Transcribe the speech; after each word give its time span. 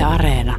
Yle 0.00 0.08
Areena. 0.08 0.56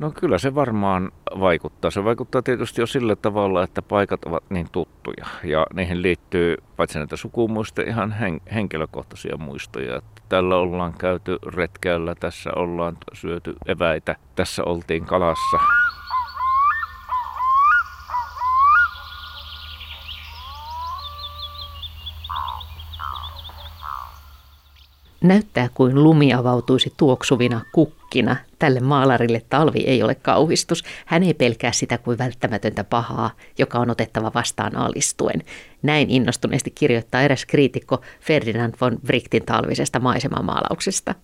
No 0.00 0.10
kyllä 0.10 0.38
se 0.38 0.54
varmaan 0.54 1.12
vaikuttaa. 1.40 1.90
Se 1.90 2.04
vaikuttaa 2.04 2.42
tietysti 2.42 2.80
jo 2.80 2.86
sillä 2.86 3.16
tavalla, 3.16 3.62
että 3.62 3.82
paikat 3.82 4.24
ovat 4.24 4.44
niin 4.50 4.68
tuttuja 4.72 5.26
ja 5.44 5.66
niihin 5.74 6.02
liittyy 6.02 6.56
paitsi 6.76 6.98
näitä 6.98 7.16
sukumuistoja 7.16 7.88
ihan 7.88 8.12
hen- 8.20 8.52
henkilökohtaisia 8.54 9.36
muistoja. 9.36 9.96
Että 9.96 10.22
tällä 10.28 10.56
ollaan 10.56 10.94
käyty 10.98 11.38
retkeällä, 11.46 12.14
tässä 12.14 12.50
ollaan 12.56 12.96
syöty 13.12 13.54
eväitä, 13.66 14.16
tässä 14.36 14.64
oltiin 14.64 15.04
kalassa. 15.04 15.56
Näyttää 25.22 25.68
kuin 25.74 26.02
lumi 26.02 26.34
avautuisi 26.34 26.92
tuoksuvina 26.96 27.60
kukkina. 27.72 28.36
Tälle 28.58 28.80
maalarille 28.80 29.42
talvi 29.48 29.78
ei 29.78 30.02
ole 30.02 30.14
kauhistus. 30.14 30.84
Hän 31.06 31.22
ei 31.22 31.34
pelkää 31.34 31.72
sitä 31.72 31.98
kuin 31.98 32.18
välttämätöntä 32.18 32.84
pahaa, 32.84 33.30
joka 33.58 33.78
on 33.78 33.90
otettava 33.90 34.32
vastaan 34.34 34.76
alistuen. 34.76 35.42
Näin 35.82 36.10
innostuneesti 36.10 36.70
kirjoittaa 36.70 37.22
eräs 37.22 37.46
kriitikko 37.46 38.00
Ferdinand 38.20 38.74
von 38.80 38.98
Wrightin 39.04 39.44
talvisesta 39.44 40.00
maisemamaalauksesta. 40.00 41.14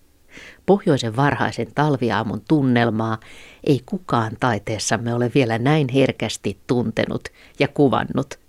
Pohjoisen 0.65 1.15
varhaisen 1.15 1.67
talviaamun 1.75 2.41
tunnelmaa 2.47 3.17
ei 3.63 3.81
kukaan 3.85 4.31
taiteessamme 4.39 5.13
ole 5.13 5.31
vielä 5.35 5.57
näin 5.57 5.87
herkästi 5.89 6.57
tuntenut 6.67 7.23
ja 7.59 7.67
kuvannut. 7.67 8.39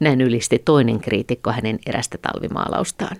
Näin 0.00 0.20
ylisti 0.20 0.58
toinen 0.64 1.00
kriitikko 1.00 1.52
hänen 1.52 1.78
erästä 1.86 2.18
talvimaalaustaan. 2.18 3.16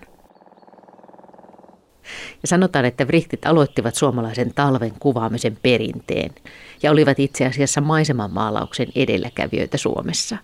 Ja 2.41 2.47
sanotaan, 2.47 2.85
että 2.85 3.07
vrihtit 3.07 3.45
aloittivat 3.45 3.95
suomalaisen 3.95 4.53
talven 4.53 4.93
kuvaamisen 4.99 5.57
perinteen 5.61 6.31
ja 6.83 6.91
olivat 6.91 7.19
itse 7.19 7.45
asiassa 7.45 7.81
maisemanmaalauksen 7.81 8.87
edelläkävijöitä 8.95 9.77
Suomessa. 9.77 10.37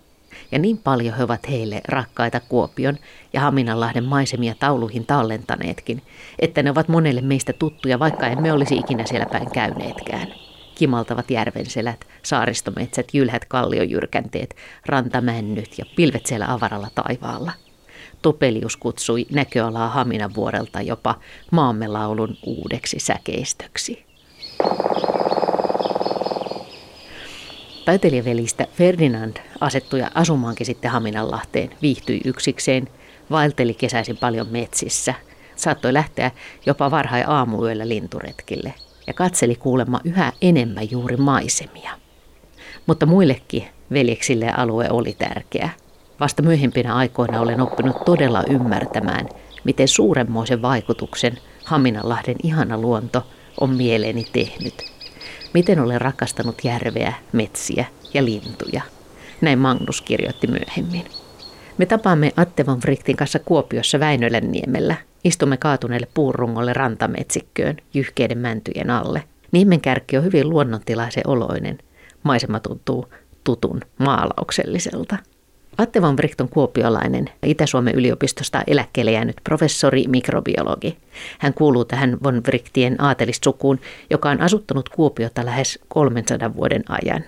Ja 0.52 0.58
niin 0.58 0.78
paljon 0.78 1.16
he 1.16 1.24
ovat 1.24 1.48
heille 1.48 1.80
rakkaita 1.88 2.40
Kuopion 2.40 2.98
ja 3.32 3.40
Haminanlahden 3.40 4.04
maisemia 4.04 4.54
tauluihin 4.58 5.06
tallentaneetkin, 5.06 6.02
että 6.38 6.62
ne 6.62 6.70
ovat 6.70 6.88
monelle 6.88 7.20
meistä 7.20 7.52
tuttuja, 7.52 7.98
vaikka 7.98 8.26
emme 8.26 8.52
olisi 8.52 8.76
ikinä 8.76 9.06
siellä 9.06 9.26
päin 9.26 9.50
käyneetkään. 9.50 10.28
Kimaltavat 10.74 11.30
järvenselät, 11.30 12.06
saaristometsät, 12.22 13.14
jylhät 13.14 13.44
kalliojyrkänteet, 13.44 14.56
rantamännyt 14.86 15.78
ja 15.78 15.84
pilvet 15.96 16.26
siellä 16.26 16.52
avaralla 16.52 16.88
taivaalla– 16.94 17.52
Topelius 18.22 18.76
kutsui 18.76 19.26
näköalaa 19.32 19.88
Haminavuorelta 19.88 20.82
jopa 20.82 21.14
maamme 21.50 21.88
laulun 21.88 22.36
uudeksi 22.42 22.98
säkeistöksi. 22.98 24.06
Taiteilijavelistä 27.84 28.66
Ferdinand 28.72 29.36
asettui 29.60 30.00
asumaankin 30.14 30.66
sitten 30.66 30.90
Haminanlahteen, 30.90 31.70
viihtyi 31.82 32.20
yksikseen, 32.24 32.88
vaelteli 33.30 33.74
kesäisin 33.74 34.16
paljon 34.16 34.46
metsissä, 34.50 35.14
saattoi 35.56 35.92
lähteä 35.92 36.30
jopa 36.66 36.90
varhain 36.90 37.28
aamuyöllä 37.28 37.88
linturetkille 37.88 38.74
ja 39.06 39.14
katseli 39.14 39.56
kuulemma 39.56 40.00
yhä 40.04 40.32
enemmän 40.42 40.90
juuri 40.90 41.16
maisemia. 41.16 41.90
Mutta 42.86 43.06
muillekin 43.06 43.64
veljeksille 43.92 44.50
alue 44.56 44.90
oli 44.90 45.16
tärkeä– 45.18 45.70
Vasta 46.20 46.42
myöhempinä 46.42 46.94
aikoina 46.94 47.40
olen 47.40 47.60
oppinut 47.60 48.04
todella 48.04 48.42
ymmärtämään, 48.50 49.28
miten 49.64 49.88
suuremmoisen 49.88 50.62
vaikutuksen 50.62 51.38
Haminanlahden 51.64 52.36
ihana 52.42 52.78
luonto 52.78 53.26
on 53.60 53.70
mieleeni 53.70 54.26
tehnyt. 54.32 54.74
Miten 55.54 55.80
olen 55.80 56.00
rakastanut 56.00 56.64
järveä, 56.64 57.14
metsiä 57.32 57.84
ja 58.14 58.24
lintuja. 58.24 58.82
Näin 59.40 59.58
Magnus 59.58 60.02
kirjoitti 60.02 60.46
myöhemmin. 60.46 61.04
Me 61.78 61.86
tapaamme 61.86 62.32
Atte 62.36 62.66
von 62.66 62.80
Frichtin 62.80 63.16
kanssa 63.16 63.38
Kuopiossa 63.38 64.00
Väinölän 64.00 64.52
niemellä. 64.52 64.96
Istumme 65.24 65.56
kaatuneelle 65.56 66.08
puurungolle 66.14 66.72
rantametsikköön 66.72 67.76
jyhkeiden 67.94 68.38
mäntyjen 68.38 68.90
alle. 68.90 69.22
Niemen 69.52 69.80
kärki 69.80 70.16
on 70.18 70.24
hyvin 70.24 70.50
luonnontilaisen 70.50 71.26
oloinen. 71.26 71.78
Maisema 72.22 72.60
tuntuu 72.60 73.06
tutun 73.44 73.80
maalaukselliselta. 73.98 75.16
Atte 75.78 76.02
von 76.02 76.16
Bricht 76.16 76.40
on 76.40 76.48
kuopiolainen 76.48 77.30
Itä-Suomen 77.42 77.94
yliopistosta 77.94 78.62
eläkkeelle 78.66 79.12
jäänyt 79.12 79.36
professori 79.44 80.04
mikrobiologi. 80.08 80.96
Hän 81.38 81.54
kuuluu 81.54 81.84
tähän 81.84 82.18
von 82.22 82.42
Brichtien 82.42 83.02
aatelissukuun, 83.02 83.80
joka 84.10 84.30
on 84.30 84.40
asuttanut 84.40 84.88
Kuopiota 84.88 85.44
lähes 85.44 85.78
300 85.88 86.54
vuoden 86.54 86.84
ajan. 86.88 87.24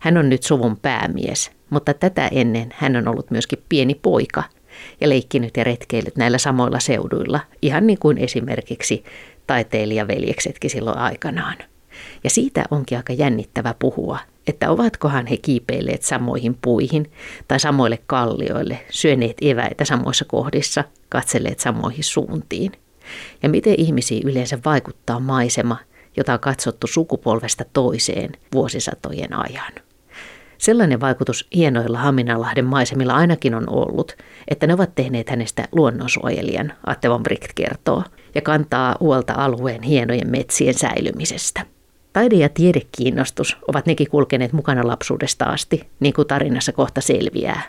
Hän 0.00 0.16
on 0.16 0.28
nyt 0.28 0.42
suvun 0.42 0.76
päämies, 0.76 1.50
mutta 1.70 1.94
tätä 1.94 2.28
ennen 2.32 2.74
hän 2.76 2.96
on 2.96 3.08
ollut 3.08 3.30
myöskin 3.30 3.62
pieni 3.68 3.94
poika 3.94 4.42
ja 5.00 5.08
leikkinyt 5.08 5.56
ja 5.56 5.64
retkeillyt 5.64 6.16
näillä 6.16 6.38
samoilla 6.38 6.80
seuduilla, 6.80 7.40
ihan 7.62 7.86
niin 7.86 7.98
kuin 7.98 8.18
esimerkiksi 8.18 9.04
taiteilijaveljeksetkin 9.46 10.70
silloin 10.70 10.98
aikanaan. 10.98 11.56
Ja 12.24 12.30
siitä 12.30 12.64
onkin 12.70 12.98
aika 12.98 13.12
jännittävä 13.12 13.74
puhua, 13.78 14.18
että 14.48 14.70
ovatkohan 14.70 15.26
he 15.26 15.36
kiipeilleet 15.36 16.02
samoihin 16.02 16.58
puihin 16.62 17.10
tai 17.48 17.60
samoille 17.60 17.98
kallioille, 18.06 18.80
syöneet 18.90 19.36
eväitä 19.40 19.84
samoissa 19.84 20.24
kohdissa, 20.24 20.84
katselleet 21.08 21.60
samoihin 21.60 22.04
suuntiin. 22.04 22.72
Ja 23.42 23.48
miten 23.48 23.74
ihmisiin 23.78 24.28
yleensä 24.28 24.58
vaikuttaa 24.64 25.20
maisema, 25.20 25.76
jota 26.16 26.32
on 26.32 26.40
katsottu 26.40 26.86
sukupolvesta 26.86 27.64
toiseen 27.72 28.32
vuosisatojen 28.54 29.32
ajan. 29.32 29.72
Sellainen 30.58 31.00
vaikutus 31.00 31.46
hienoilla 31.54 31.98
Haminanlahden 31.98 32.64
maisemilla 32.64 33.14
ainakin 33.14 33.54
on 33.54 33.68
ollut, 33.68 34.16
että 34.48 34.66
ne 34.66 34.74
ovat 34.74 34.94
tehneet 34.94 35.30
hänestä 35.30 35.68
luonnonsuojelijan, 35.72 36.72
Atte 36.86 37.10
von 37.10 37.22
Bricht 37.22 37.52
kertoo, 37.54 38.02
ja 38.34 38.40
kantaa 38.40 38.96
huolta 39.00 39.32
alueen 39.32 39.82
hienojen 39.82 40.30
metsien 40.30 40.74
säilymisestä. 40.74 41.77
Taide- 42.18 42.36
ja 42.36 42.48
tiedekiinnostus 42.48 43.56
ovat 43.68 43.86
nekin 43.86 44.10
kulkeneet 44.10 44.52
mukana 44.52 44.86
lapsuudesta 44.86 45.44
asti, 45.44 45.88
niin 46.00 46.14
kuin 46.14 46.28
tarinassa 46.28 46.72
kohta 46.72 47.00
selviää. 47.00 47.62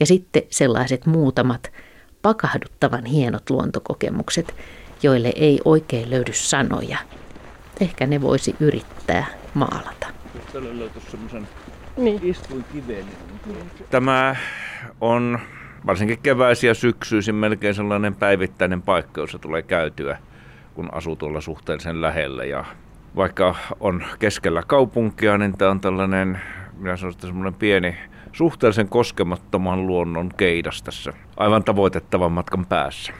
Ja 0.00 0.06
sitten 0.06 0.42
sellaiset 0.48 1.06
muutamat 1.06 1.72
pakahduttavan 2.22 3.04
hienot 3.04 3.50
luontokokemukset, 3.50 4.54
joille 5.02 5.32
ei 5.36 5.60
oikein 5.64 6.10
löydy 6.10 6.32
sanoja. 6.32 6.98
Ehkä 7.80 8.06
ne 8.06 8.20
voisi 8.20 8.56
yrittää 8.60 9.26
maalata. 9.54 10.06
Niin. 11.96 12.20
Tämä 13.90 14.36
on 15.00 15.38
varsinkin 15.86 16.18
keväisiä 16.22 16.70
ja 16.70 16.74
syksyisin 16.74 17.34
melkein 17.34 17.74
sellainen 17.74 18.14
päivittäinen 18.14 18.82
paikka, 18.82 19.20
jossa 19.20 19.38
tulee 19.38 19.62
käytyä, 19.62 20.18
kun 20.74 20.94
asuu 20.94 21.16
tuolla 21.16 21.40
suhteellisen 21.40 22.00
lähellä. 22.00 22.44
Ja 22.44 22.64
vaikka 23.16 23.54
on 23.80 24.04
keskellä 24.18 24.62
kaupunkia, 24.66 25.38
niin 25.38 25.58
tämä 25.58 25.70
on 25.70 25.80
tällainen, 25.80 26.40
minä 26.78 26.96
sanoisin, 26.96 27.20
semmoinen 27.20 27.54
pieni, 27.54 27.96
suhteellisen 28.32 28.88
koskemattoman 28.88 29.86
luonnon 29.86 30.30
keidas 30.36 30.82
tässä 30.82 31.12
aivan 31.36 31.64
tavoitettavan 31.64 32.32
matkan 32.32 32.66
päässä. 32.66 33.12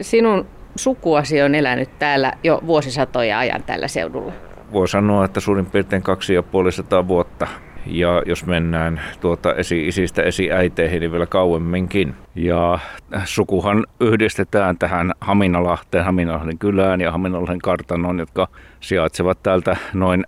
Sinun 0.00 0.46
sukuasi 0.76 1.42
on 1.42 1.54
elänyt 1.54 1.98
täällä 1.98 2.32
jo 2.44 2.60
vuosisatoja 2.66 3.38
ajan 3.38 3.62
tällä 3.62 3.88
seudulla. 3.88 4.32
Voi 4.72 4.88
sanoa, 4.88 5.24
että 5.24 5.40
suurin 5.40 5.66
piirtein 5.66 6.02
kaksi 6.02 6.34
ja 6.34 6.42
puolisataa 6.42 7.08
vuotta 7.08 7.46
ja 7.86 8.22
jos 8.26 8.46
mennään 8.46 9.00
tuota 9.20 9.54
esi-isistä 9.54 10.22
esi-äiteihin, 10.22 11.00
niin 11.00 11.12
vielä 11.12 11.26
kauemminkin. 11.26 12.14
Ja 12.34 12.78
sukuhan 13.24 13.86
yhdistetään 14.00 14.78
tähän 14.78 15.12
Haminalahteen, 15.20 16.04
Haminalahden 16.04 16.58
kylään 16.58 17.00
ja 17.00 17.12
Haminalahden 17.12 17.58
kartanoon, 17.58 18.18
jotka 18.18 18.48
sijaitsevat 18.80 19.42
täältä 19.42 19.76
noin 19.92 20.24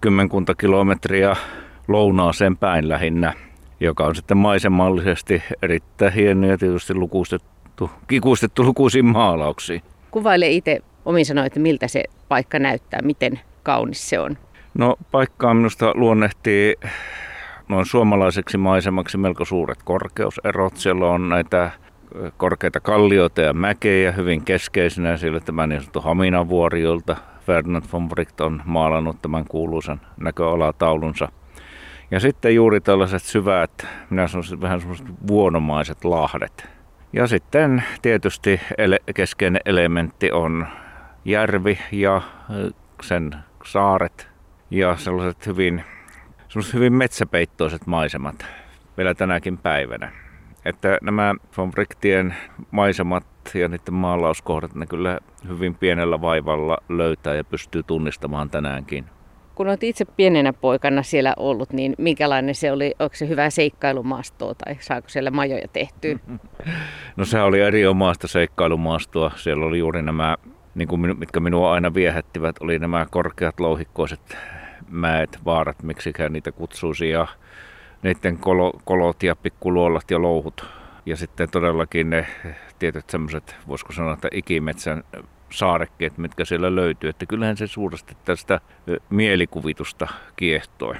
kymmenkunta 0.00 0.54
kilometriä 0.54 1.36
lounaaseen 1.88 2.56
päin 2.56 2.88
lähinnä, 2.88 3.32
joka 3.80 4.04
on 4.04 4.14
sitten 4.14 4.36
maisemallisesti 4.36 5.42
erittäin 5.62 6.12
hieno 6.12 6.46
ja 6.46 6.58
tietysti 6.58 6.94
lukustettu, 6.94 7.90
kikuistettu 8.08 8.64
lukuisiin 8.64 9.06
maalauksiin. 9.06 9.82
Kuvaile 10.10 10.48
itse 10.48 10.80
omin 11.04 11.26
sanoin, 11.26 11.46
että 11.46 11.60
miltä 11.60 11.88
se 11.88 12.04
paikka 12.28 12.58
näyttää, 12.58 13.00
miten 13.02 13.40
kaunis 13.62 14.08
se 14.08 14.18
on. 14.18 14.36
No 14.78 14.96
paikkaa 15.10 15.54
minusta 15.54 15.92
luonnehtii 15.94 16.74
noin 17.68 17.86
suomalaiseksi 17.86 18.58
maisemaksi 18.58 19.18
melko 19.18 19.44
suuret 19.44 19.82
korkeuserot. 19.82 20.76
Siellä 20.76 21.06
on 21.06 21.28
näitä 21.28 21.70
korkeita 22.36 22.80
kallioita 22.80 23.40
ja 23.40 23.52
mäkejä 23.52 24.12
hyvin 24.12 24.44
keskeisinä. 24.44 25.16
Siellä 25.16 25.40
tämä 25.40 25.66
niin 25.66 25.80
sanottu 25.80 26.00
Haminavuori, 26.00 26.82
jolta 26.82 27.16
Ferdinand 27.46 27.84
von 27.92 28.08
Bricht 28.08 28.40
on 28.40 28.62
maalannut 28.64 29.22
tämän 29.22 29.44
kuuluisan 29.48 30.00
näköalataulunsa. 30.16 31.28
Ja 32.10 32.20
sitten 32.20 32.54
juuri 32.54 32.80
tällaiset 32.80 33.22
syvät, 33.22 33.86
minä 34.10 34.28
sanoisin 34.28 34.60
vähän 34.60 34.80
semmoiset 34.80 35.06
vuonomaiset 35.26 36.04
lahdet. 36.04 36.68
Ja 37.12 37.26
sitten 37.26 37.82
tietysti 38.02 38.60
ele- 38.78 39.12
keskeinen 39.14 39.62
elementti 39.64 40.32
on 40.32 40.66
järvi 41.24 41.78
ja 41.92 42.22
Innoksen 43.04 43.44
saaret 43.64 44.33
ja 44.70 44.96
sellaiset 44.96 45.46
hyvin, 45.46 45.84
sellaiset 46.48 46.74
hyvin 46.74 46.92
metsäpeittoiset 46.92 47.86
maisemat 47.86 48.46
vielä 48.96 49.14
tänäkin 49.14 49.58
päivänä. 49.58 50.12
Että 50.64 50.98
nämä 51.02 51.34
von 51.56 51.70
Brichtien 51.70 52.34
maisemat 52.70 53.26
ja 53.54 53.68
niiden 53.68 53.94
maalauskohdat, 53.94 54.74
ne 54.74 54.86
kyllä 54.86 55.18
hyvin 55.48 55.74
pienellä 55.74 56.20
vaivalla 56.20 56.78
löytää 56.88 57.34
ja 57.34 57.44
pystyy 57.44 57.82
tunnistamaan 57.82 58.50
tänäänkin. 58.50 59.04
Kun 59.54 59.68
olet 59.68 59.82
itse 59.82 60.04
pienenä 60.04 60.52
poikana 60.52 61.02
siellä 61.02 61.34
ollut, 61.36 61.72
niin 61.72 61.94
minkälainen 61.98 62.54
se 62.54 62.72
oli? 62.72 62.94
Onko 62.98 63.14
se 63.16 63.28
hyvää 63.28 63.50
seikkailumaastoa 63.50 64.54
tai 64.54 64.76
saako 64.80 65.08
siellä 65.08 65.30
majoja 65.30 65.68
tehtyä? 65.72 66.18
No 67.16 67.24
se 67.24 67.40
oli 67.40 67.60
erinomaista 67.60 68.28
seikkailumaastoa. 68.28 69.32
Siellä 69.36 69.64
oli 69.64 69.78
juuri 69.78 70.02
nämä, 70.02 70.36
niin 70.74 70.88
kuin, 70.88 71.18
mitkä 71.18 71.40
minua 71.40 71.72
aina 71.72 71.94
viehättivät, 71.94 72.56
oli 72.60 72.78
nämä 72.78 73.06
korkeat 73.10 73.60
louhikkoiset 73.60 74.36
mäet, 74.90 75.38
vaarat, 75.44 75.82
miksikään 75.82 76.32
niitä 76.32 76.52
kutsuisi. 76.52 77.10
Ja 77.10 77.26
niiden 78.02 78.38
kolo, 78.38 78.72
kolot 78.84 79.22
ja 79.22 79.36
pikkuluolat 79.36 80.10
ja 80.10 80.22
louhut. 80.22 80.66
Ja 81.06 81.16
sitten 81.16 81.50
todellakin 81.50 82.10
ne 82.10 82.26
tietyt 82.78 83.10
semmoiset, 83.10 83.56
voisiko 83.68 83.92
sanoa, 83.92 84.12
että 84.12 84.28
ikimetsän 84.32 85.04
saarekkeet, 85.52 86.18
mitkä 86.18 86.44
siellä 86.44 86.74
löytyy. 86.74 87.10
Että 87.10 87.26
kyllähän 87.26 87.56
se 87.56 87.66
suuresti 87.66 88.16
tästä 88.24 88.60
mielikuvitusta 89.10 90.08
kiehtoi. 90.36 90.94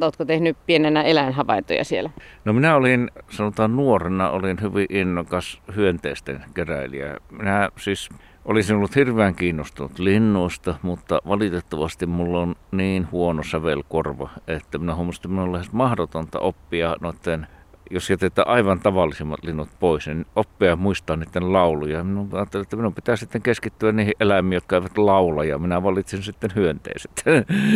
Oletko 0.00 0.24
tehnyt 0.24 0.56
pienenä 0.66 1.02
eläinhavaintoja 1.02 1.84
siellä? 1.84 2.10
No 2.44 2.52
minä 2.52 2.76
olin, 2.76 3.10
sanotaan 3.30 3.76
nuorena, 3.76 4.30
olin 4.30 4.58
hyvin 4.62 4.86
innokas 4.90 5.62
hyönteisten 5.76 6.44
keräilijä. 6.54 7.16
Minä 7.30 7.68
siis 7.76 8.08
olisin 8.48 8.76
ollut 8.76 8.96
hirveän 8.96 9.34
kiinnostunut 9.34 9.98
linnuista, 9.98 10.74
mutta 10.82 11.20
valitettavasti 11.28 12.06
mulla 12.06 12.40
on 12.40 12.54
niin 12.72 13.08
huono 13.12 13.42
sävelkorva, 13.42 14.30
että 14.46 14.78
minä 14.78 14.94
huomasin, 14.94 15.18
että 15.18 15.28
minulla 15.28 15.46
on 15.46 15.52
lähes 15.52 15.72
mahdotonta 15.72 16.38
oppia 16.40 16.96
noiden 17.00 17.46
jos 17.90 18.10
jätetään 18.10 18.48
aivan 18.48 18.80
tavallisimmat 18.80 19.44
linnut 19.44 19.68
pois, 19.80 20.06
niin 20.06 20.26
oppia 20.36 20.76
muistaa 20.76 21.16
niiden 21.16 21.52
lauluja. 21.52 22.04
Minun 22.04 22.28
ajattelin, 22.32 22.62
että 22.62 22.76
minun 22.76 22.94
pitää 22.94 23.16
sitten 23.16 23.42
keskittyä 23.42 23.92
niihin 23.92 24.14
eläimiin, 24.20 24.56
jotka 24.56 24.76
eivät 24.76 24.98
laula, 24.98 25.44
ja 25.44 25.58
minä 25.58 25.82
valitsin 25.82 26.22
sitten 26.22 26.50
hyönteiset. 26.54 27.24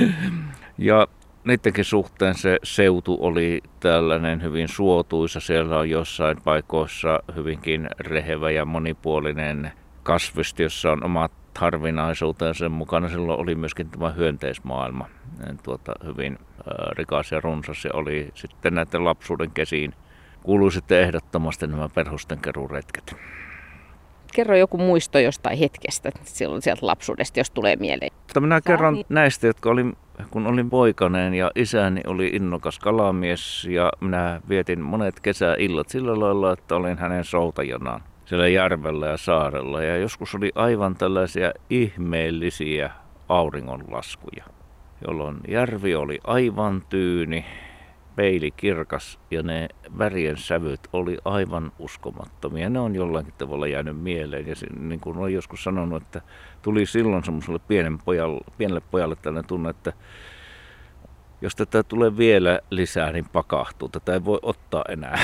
ja 0.79 1.07
niidenkin 1.45 1.85
suhteen 1.85 2.35
se 2.35 2.59
seutu 2.63 3.19
oli 3.21 3.61
tällainen 3.81 4.43
hyvin 4.43 4.69
suotuisa. 4.69 5.41
Siellä 5.41 5.79
on 5.79 5.91
jossain 5.91 6.37
paikoissa 6.45 7.23
hyvinkin 7.37 7.89
rehevä 8.01 8.51
ja 8.51 8.65
monipuolinen 8.65 9.73
kasvisti, 10.03 10.63
jossa 10.63 10.93
on 10.93 11.05
omat 11.05 11.33
harvinaisuutensa 11.59 12.69
mukana. 12.69 13.09
Silloin 13.09 13.41
oli 13.41 13.55
myöskin 13.55 13.91
tämä 13.91 14.11
hyönteismaailma 14.11 15.09
tuota, 15.63 15.93
hyvin 16.05 16.39
rikas 16.93 17.33
ja 17.33 17.41
runsas 17.41 17.85
ja 17.85 17.91
oli 17.95 18.31
sitten 18.35 18.75
näiden 18.75 19.05
lapsuuden 19.05 19.51
kesiin 19.51 19.95
kuului 20.43 20.73
sitten 20.73 21.01
ehdottomasti 21.01 21.67
nämä 21.67 21.89
perhosten 21.89 22.39
keruuretket. 22.39 23.17
Kerro 24.35 24.57
joku 24.57 24.79
muisto 24.79 25.19
jostain 25.19 25.59
hetkestä 25.59 26.11
silloin 26.25 26.63
sieltä 26.63 26.87
lapsuudesta, 26.87 27.41
jos 27.41 27.51
tulee 27.51 27.77
mieleen. 27.77 28.11
Mutta 28.19 28.41
minä 28.41 28.61
kerron 28.61 28.95
niin. 28.95 29.07
näistä, 29.09 29.47
jotka 29.47 29.71
olin, 29.71 29.97
kun 30.31 30.47
olin 30.47 30.71
poikainen 30.71 31.35
ja 31.35 31.51
isäni 31.55 32.01
oli 32.07 32.29
innokas 32.29 32.79
kalamies 32.79 33.65
ja 33.71 33.93
minä 34.01 34.41
vietin 34.49 34.81
monet 34.81 35.21
kesäillat 35.21 35.89
sillä 35.89 36.21
lailla, 36.21 36.53
että 36.53 36.77
olin 36.77 36.99
hänen 36.99 37.25
soutajanaan 37.25 38.03
siellä 38.33 38.49
järvellä 38.49 39.07
ja 39.07 39.17
saarella. 39.17 39.83
Ja 39.83 39.97
joskus 39.97 40.35
oli 40.35 40.53
aivan 40.55 40.95
tällaisia 40.95 41.53
ihmeellisiä 41.71 42.91
auringonlaskuja, 43.29 44.45
jolloin 45.07 45.41
järvi 45.49 45.95
oli 45.95 46.19
aivan 46.25 46.83
tyyni, 46.89 47.45
peili 48.17 48.51
kirkas 48.51 49.19
ja 49.31 49.43
ne 49.43 49.69
värien 49.99 50.37
sävyt 50.37 50.81
oli 50.93 51.19
aivan 51.25 51.73
uskomattomia. 51.79 52.71
Ne 52.71 52.81
on 52.81 52.95
jollain 52.95 53.33
tavalla 53.39 53.67
jäänyt 53.67 54.01
mieleen 54.01 54.47
ja 54.47 54.55
niin 54.79 55.01
kuin 55.01 55.19
olen 55.19 55.35
joskus 55.35 55.65
sanonut, 55.65 56.03
että 56.03 56.23
tuli 56.63 56.87
silloin 56.87 57.25
semmoiselle 57.25 57.61
pienen 57.69 57.99
pojalle, 57.99 58.41
pienelle 58.59 58.83
pojalle 58.91 59.17
tällainen 59.17 59.49
tunne, 59.49 59.71
että 59.71 59.93
jos 61.41 61.57
tätä 61.57 61.83
tulee 61.83 62.17
vielä 62.17 62.61
lisää, 62.71 63.13
niin 63.13 63.27
pakahtuu. 63.33 63.89
Tätä 63.89 64.13
ei 64.13 64.25
voi 64.25 64.39
ottaa 64.43 64.85
enää. 64.89 65.19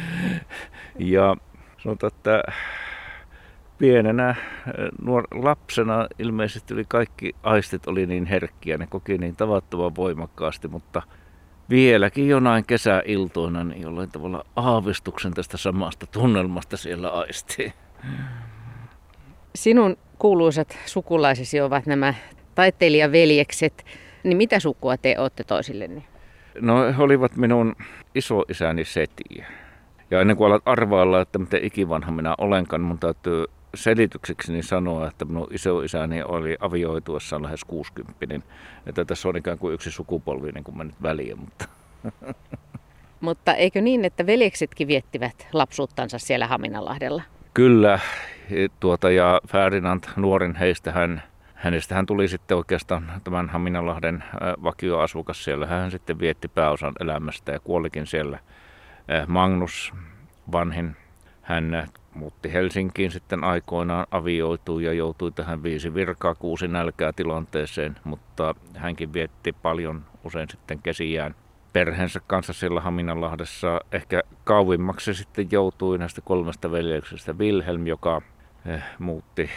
ja 0.98 1.36
sanotaan, 1.84 2.12
että 2.16 2.42
pienenä 3.78 4.34
nuor- 5.02 5.44
lapsena 5.44 6.06
ilmeisesti 6.18 6.74
oli 6.74 6.84
kaikki 6.88 7.34
aistit 7.42 7.86
oli 7.86 8.06
niin 8.06 8.26
herkkiä, 8.26 8.78
ne 8.78 8.86
koki 8.86 9.18
niin 9.18 9.36
tavattoman 9.36 9.96
voimakkaasti, 9.96 10.68
mutta 10.68 11.02
vieläkin 11.70 12.28
jonain 12.28 12.64
kesäiltoina 12.66 13.64
niin 13.64 13.82
jollain 13.82 14.10
tavalla 14.10 14.44
aavistuksen 14.56 15.34
tästä 15.34 15.56
samasta 15.56 16.06
tunnelmasta 16.06 16.76
siellä 16.76 17.08
aistii. 17.08 17.72
Sinun 19.54 19.96
kuuluisat 20.18 20.78
sukulaisesi 20.86 21.60
ovat 21.60 21.86
nämä 21.86 22.14
taiteilijaveljekset. 22.54 23.84
Niin 24.24 24.36
mitä 24.36 24.60
sukua 24.60 24.96
te 24.96 25.18
olette 25.18 25.44
toisillenne? 25.44 26.02
No 26.60 26.92
he 26.92 27.02
olivat 27.02 27.36
minun 27.36 27.76
isoisäni 28.14 28.84
setiä. 28.84 29.46
Ja 30.10 30.20
ennen 30.20 30.36
kuin 30.36 30.46
alat 30.46 30.62
arvailla, 30.66 31.20
että 31.20 31.38
miten 31.38 31.64
ikivanha 31.64 32.12
minä 32.12 32.34
olenkaan, 32.38 32.82
mun 32.82 32.98
täytyy 32.98 33.44
selitykseksi 33.74 34.62
sanoa, 34.62 35.08
että 35.08 35.24
minun 35.24 35.46
isoisäni 35.50 36.22
oli 36.22 36.56
avioituessaan 36.60 37.42
lähes 37.42 37.64
60 37.64 38.40
että 38.86 39.04
tässä 39.04 39.28
on 39.28 39.36
ikään 39.36 39.58
kuin 39.58 39.74
yksi 39.74 39.90
sukupolvi 39.90 40.52
niin 40.52 40.64
kuin 40.64 40.78
mennyt 40.78 41.02
väliin. 41.02 41.38
Mutta. 41.38 41.68
mutta 43.20 43.54
eikö 43.54 43.80
niin, 43.80 44.04
että 44.04 44.26
veljeksetkin 44.26 44.88
viettivät 44.88 45.46
lapsuuttansa 45.52 46.18
siellä 46.18 46.46
Haminalahdella? 46.46 47.22
Kyllä, 47.54 47.98
tuota, 48.80 49.10
ja 49.10 49.40
Ferdinand 49.48 50.04
nuorin 50.16 50.54
heistä 50.54 50.92
hän 50.92 51.22
hänestä 51.54 51.94
hän 51.94 52.06
tuli 52.06 52.28
sitten 52.28 52.56
oikeastaan 52.56 53.12
tämän 53.24 53.48
Haminalahden 53.48 54.24
vakioasukas 54.62 55.44
siellä. 55.44 55.66
Hän 55.66 55.90
sitten 55.90 56.18
vietti 56.18 56.48
pääosan 56.48 56.92
elämästä 57.00 57.52
ja 57.52 57.60
kuolikin 57.60 58.06
siellä. 58.06 58.38
Magnus 59.26 59.92
vanhin, 60.52 60.96
hän 61.42 61.88
muutti 62.14 62.52
Helsinkiin 62.52 63.10
sitten 63.10 63.44
aikoinaan, 63.44 64.06
avioitui 64.10 64.84
ja 64.84 64.92
joutui 64.92 65.32
tähän 65.32 65.62
viisi 65.62 65.94
virkaa, 65.94 66.34
kuusi 66.34 66.68
nälkää 66.68 67.12
tilanteeseen, 67.12 67.96
mutta 68.04 68.54
hänkin 68.76 69.12
vietti 69.12 69.52
paljon 69.52 70.04
usein 70.24 70.48
sitten 70.50 70.82
kesiään 70.82 71.34
perheensä 71.72 72.20
kanssa 72.26 72.52
siellä 72.52 72.80
Haminanlahdessa. 72.80 73.80
Ehkä 73.92 74.22
kauimmaksi 74.44 75.14
sitten 75.14 75.48
joutui 75.50 75.98
näistä 75.98 76.20
kolmesta 76.20 76.70
veljeksestä 76.70 77.32
Wilhelm, 77.32 77.86
joka 77.86 78.22
eh, 78.66 78.82
muutti 78.98 79.50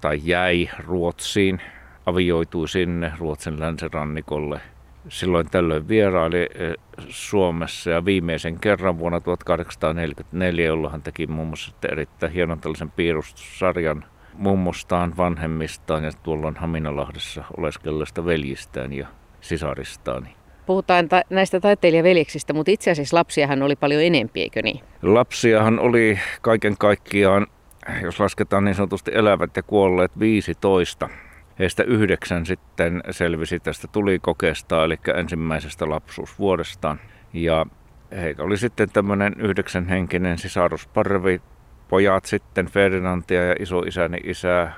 tai 0.00 0.20
jäi 0.24 0.70
Ruotsiin, 0.78 1.60
avioitui 2.06 2.68
sinne 2.68 3.12
Ruotsin 3.18 3.60
länsirannikolle– 3.60 4.60
silloin 5.08 5.50
tällöin 5.50 5.88
vieraili 5.88 6.48
eh, 6.54 6.74
Suomessa 7.08 7.90
ja 7.90 8.04
viimeisen 8.04 8.60
kerran 8.60 8.98
vuonna 8.98 9.20
1844, 9.20 10.66
jolloin 10.66 10.92
hän 10.92 11.02
teki 11.02 11.26
muun 11.26 11.48
muassa 11.48 11.72
erittäin 11.92 12.32
hienon 12.32 12.60
tällaisen 12.60 12.90
piirustussarjan 12.90 14.04
mummostaan, 14.34 15.16
vanhemmistaan 15.16 16.04
ja 16.04 16.10
tuolloin 16.22 16.56
Haminalahdessa 16.56 17.44
oleskelleista 17.56 18.24
veljistään 18.24 18.92
ja 18.92 19.06
sisaristaan. 19.40 20.28
Puhutaan 20.66 21.08
ta- 21.08 21.22
näistä 21.30 21.60
taiteilijaveljeksistä, 21.60 22.52
mutta 22.52 22.70
itse 22.70 22.90
asiassa 22.90 23.16
lapsiahan 23.16 23.62
oli 23.62 23.76
paljon 23.76 24.02
enempi, 24.02 24.40
eikö 24.40 24.62
niin? 24.62 24.80
Lapsiahan 25.02 25.78
oli 25.78 26.18
kaiken 26.42 26.78
kaikkiaan, 26.78 27.46
jos 28.02 28.20
lasketaan 28.20 28.64
niin 28.64 28.74
sanotusti 28.74 29.10
elävät 29.14 29.56
ja 29.56 29.62
kuolleet 29.62 30.18
15 30.18 31.08
Heistä 31.58 31.82
yhdeksän 31.82 32.46
sitten 32.46 33.02
selvisi 33.10 33.60
tästä 33.60 33.88
tulikokeesta, 33.92 34.84
eli 34.84 34.98
ensimmäisestä 35.14 35.90
lapsuusvuodestaan. 35.90 37.00
Ja 37.32 37.66
heitä 38.16 38.42
oli 38.42 38.56
sitten 38.56 38.88
tämmöinen 38.92 39.34
yhdeksänhenkinen 39.38 40.38
sisarusparvi, 40.38 41.40
pojat 41.88 42.24
sitten 42.24 42.66
Ferdinandia 42.66 43.44
ja 43.44 43.54
isoisäni 43.58 44.18
isä, 44.24 44.72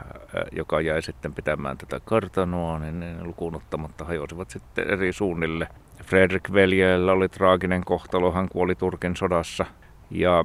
joka 0.52 0.80
jäi 0.80 1.02
sitten 1.02 1.34
pitämään 1.34 1.78
tätä 1.78 2.00
kartanoa, 2.04 2.78
niin 2.78 3.24
lukuun 3.24 3.56
ottamatta 3.56 4.04
hajosivat 4.04 4.50
sitten 4.50 4.90
eri 4.90 5.12
suunnille. 5.12 5.68
Fredrik 6.04 6.52
veljellä 6.52 7.12
oli 7.12 7.28
traaginen 7.28 7.84
kohtalo, 7.84 8.32
hän 8.32 8.48
kuoli 8.48 8.74
Turkin 8.74 9.16
sodassa. 9.16 9.66
Ja 10.10 10.44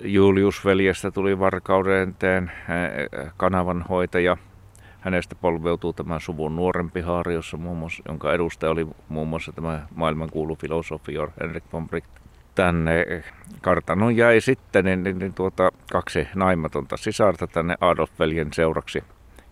Julius 0.00 0.64
veljestä 0.64 1.10
tuli 1.10 1.38
varkauden 1.38 2.14
kanavanhoitaja– 3.36 4.36
hänestä 5.00 5.34
polveutuu 5.34 5.92
tämä 5.92 6.18
suvun 6.18 6.56
nuorempi 6.56 7.00
haari, 7.00 7.34
jossa 7.34 7.56
muun 7.56 7.78
muassa, 7.78 8.02
jonka 8.08 8.34
edustaja 8.34 8.70
oli 8.70 8.86
muun 9.08 9.28
muassa 9.28 9.52
tämä 9.52 9.86
maailmankuulu 9.94 10.56
filosofi 10.56 11.12
Henrik 11.40 11.64
von 11.72 11.88
Bricht. 11.88 12.10
Tänne 12.54 13.04
kartanon 13.60 14.16
jäi 14.16 14.40
sitten 14.40 14.84
niin, 14.84 15.02
niin, 15.02 15.18
niin 15.18 15.34
tuota, 15.34 15.70
kaksi 15.92 16.28
naimatonta 16.34 16.96
sisarta 16.96 17.46
tänne 17.46 17.74
Adolf 17.80 18.10
veljen 18.18 18.52
seuraksi. 18.52 19.04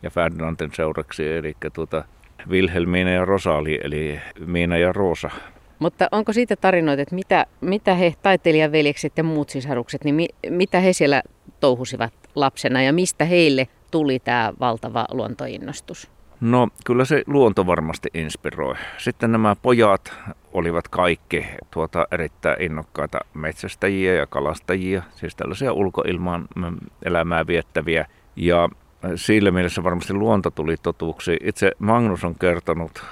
ja 0.02 0.10
Ferdinandin 0.10 0.70
seuraksi, 0.74 1.32
eli 1.32 1.56
tuota 1.72 2.04
Wilhelmina 2.48 3.10
ja 3.10 3.24
Rosali, 3.24 3.80
eli 3.82 4.20
Miina 4.46 4.78
ja 4.78 4.92
Roosa. 4.92 5.30
Mutta 5.78 6.08
onko 6.12 6.32
siitä 6.32 6.56
tarinoita, 6.56 7.02
että 7.02 7.14
mitä, 7.14 7.46
mitä 7.60 7.94
he, 7.94 8.14
taiteilijaveljekset 8.22 9.12
ja 9.16 9.24
muut 9.24 9.48
sisarukset, 9.48 10.04
niin 10.04 10.14
mi, 10.14 10.28
mitä 10.50 10.80
he 10.80 10.92
siellä 10.92 11.22
touhusivat 11.60 12.12
lapsena 12.34 12.82
ja 12.82 12.92
mistä 12.92 13.24
heille 13.24 13.68
tuli 13.96 14.18
tämä 14.18 14.52
valtava 14.60 15.06
luontoinnostus? 15.10 16.10
No 16.40 16.68
kyllä 16.84 17.04
se 17.04 17.22
luonto 17.26 17.66
varmasti 17.66 18.08
inspiroi. 18.14 18.74
Sitten 18.98 19.32
nämä 19.32 19.56
pojat 19.62 20.12
olivat 20.52 20.88
kaikki 20.88 21.46
tuota 21.70 22.06
erittäin 22.10 22.62
innokkaita 22.62 23.18
metsästäjiä 23.34 24.14
ja 24.14 24.26
kalastajia, 24.26 25.02
siis 25.14 25.36
tällaisia 25.36 25.72
ulkoilman 25.72 26.48
elämää 27.04 27.46
viettäviä. 27.46 28.06
Ja 28.36 28.68
sillä 29.14 29.50
mielessä 29.50 29.84
varmasti 29.84 30.14
luonto 30.14 30.50
tuli 30.50 30.76
totuuksi. 30.82 31.36
Itse 31.42 31.72
Magnus 31.78 32.24
on 32.24 32.34
kertonut, 32.34 33.04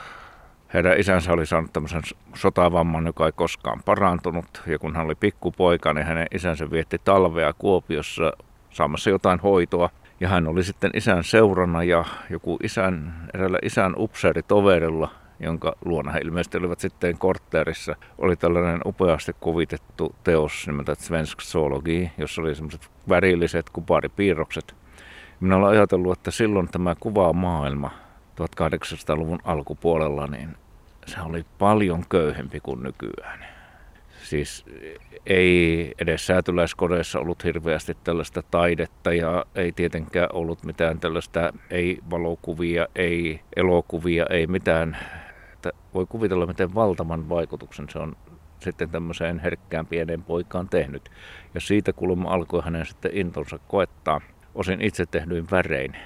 heidän 0.74 1.00
isänsä 1.00 1.32
oli 1.32 1.46
saanut 1.46 1.72
tämmöisen 1.72 2.02
sotavamman, 2.34 3.06
joka 3.06 3.26
ei 3.26 3.32
koskaan 3.32 3.82
parantunut. 3.84 4.62
Ja 4.66 4.78
kun 4.78 4.96
hän 4.96 5.04
oli 5.04 5.14
pikkupoika, 5.14 5.94
niin 5.94 6.06
hänen 6.06 6.26
isänsä 6.34 6.70
vietti 6.70 6.98
talvea 7.04 7.52
Kuopiossa 7.52 8.32
saamassa 8.70 9.10
jotain 9.10 9.40
hoitoa. 9.40 9.90
Ja 10.20 10.28
hän 10.28 10.46
oli 10.46 10.64
sitten 10.64 10.90
isän 10.94 11.24
seurana 11.24 11.82
ja 11.82 12.04
joku 12.30 12.58
isän, 12.62 13.14
eräällä 13.34 13.58
isän 13.62 13.94
upseeritoverilla, 13.98 15.10
jonka 15.40 15.72
luona 15.84 16.12
he 16.12 16.18
ilmeisesti 16.18 16.58
olivat 16.58 16.80
sitten 16.80 17.18
kortteerissa, 17.18 17.96
oli 18.18 18.36
tällainen 18.36 18.80
upeasti 18.86 19.32
kuvitettu 19.40 20.14
teos 20.24 20.66
nimeltä 20.66 20.94
Svensk 20.94 21.40
Zoologi, 21.40 22.12
jossa 22.18 22.42
oli 22.42 22.54
semmoiset 22.54 22.90
värilliset 23.08 23.70
kuparipiirrokset. 23.70 24.74
Minä 25.40 25.56
olen 25.56 25.70
ajatellut, 25.70 26.18
että 26.18 26.30
silloin 26.30 26.68
tämä 26.68 26.94
maailma 27.32 27.90
1800-luvun 28.40 29.38
alkupuolella, 29.44 30.26
niin 30.26 30.56
se 31.06 31.20
oli 31.20 31.44
paljon 31.58 32.04
köyhempi 32.08 32.60
kuin 32.60 32.82
nykyään. 32.82 33.53
Siis 34.24 34.64
ei 35.26 35.92
edes 35.98 36.26
säätyläiskodeissa 36.26 37.18
ollut 37.18 37.44
hirveästi 37.44 37.96
tällaista 38.04 38.42
taidetta 38.50 39.12
ja 39.12 39.44
ei 39.54 39.72
tietenkään 39.72 40.28
ollut 40.32 40.64
mitään 40.64 41.00
tällaista, 41.00 41.52
ei 41.70 41.98
valokuvia, 42.10 42.86
ei 42.96 43.40
elokuvia, 43.56 44.26
ei 44.30 44.46
mitään. 44.46 44.96
Että 45.52 45.70
voi 45.94 46.06
kuvitella, 46.06 46.46
miten 46.46 46.74
valtavan 46.74 47.28
vaikutuksen 47.28 47.86
se 47.88 47.98
on 47.98 48.16
sitten 48.60 48.90
tämmöiseen 48.90 49.38
herkkään 49.38 49.86
pieneen 49.86 50.22
poikaan 50.22 50.68
tehnyt. 50.68 51.10
Ja 51.54 51.60
siitä 51.60 51.92
kulma 51.92 52.30
alkoi 52.30 52.62
hänen 52.64 52.86
sitten 52.86 53.10
intonsa 53.14 53.58
koettaa 53.58 54.20
osin 54.54 54.80
itse 54.80 55.06
tehdyin 55.06 55.50
värein 55.50 55.96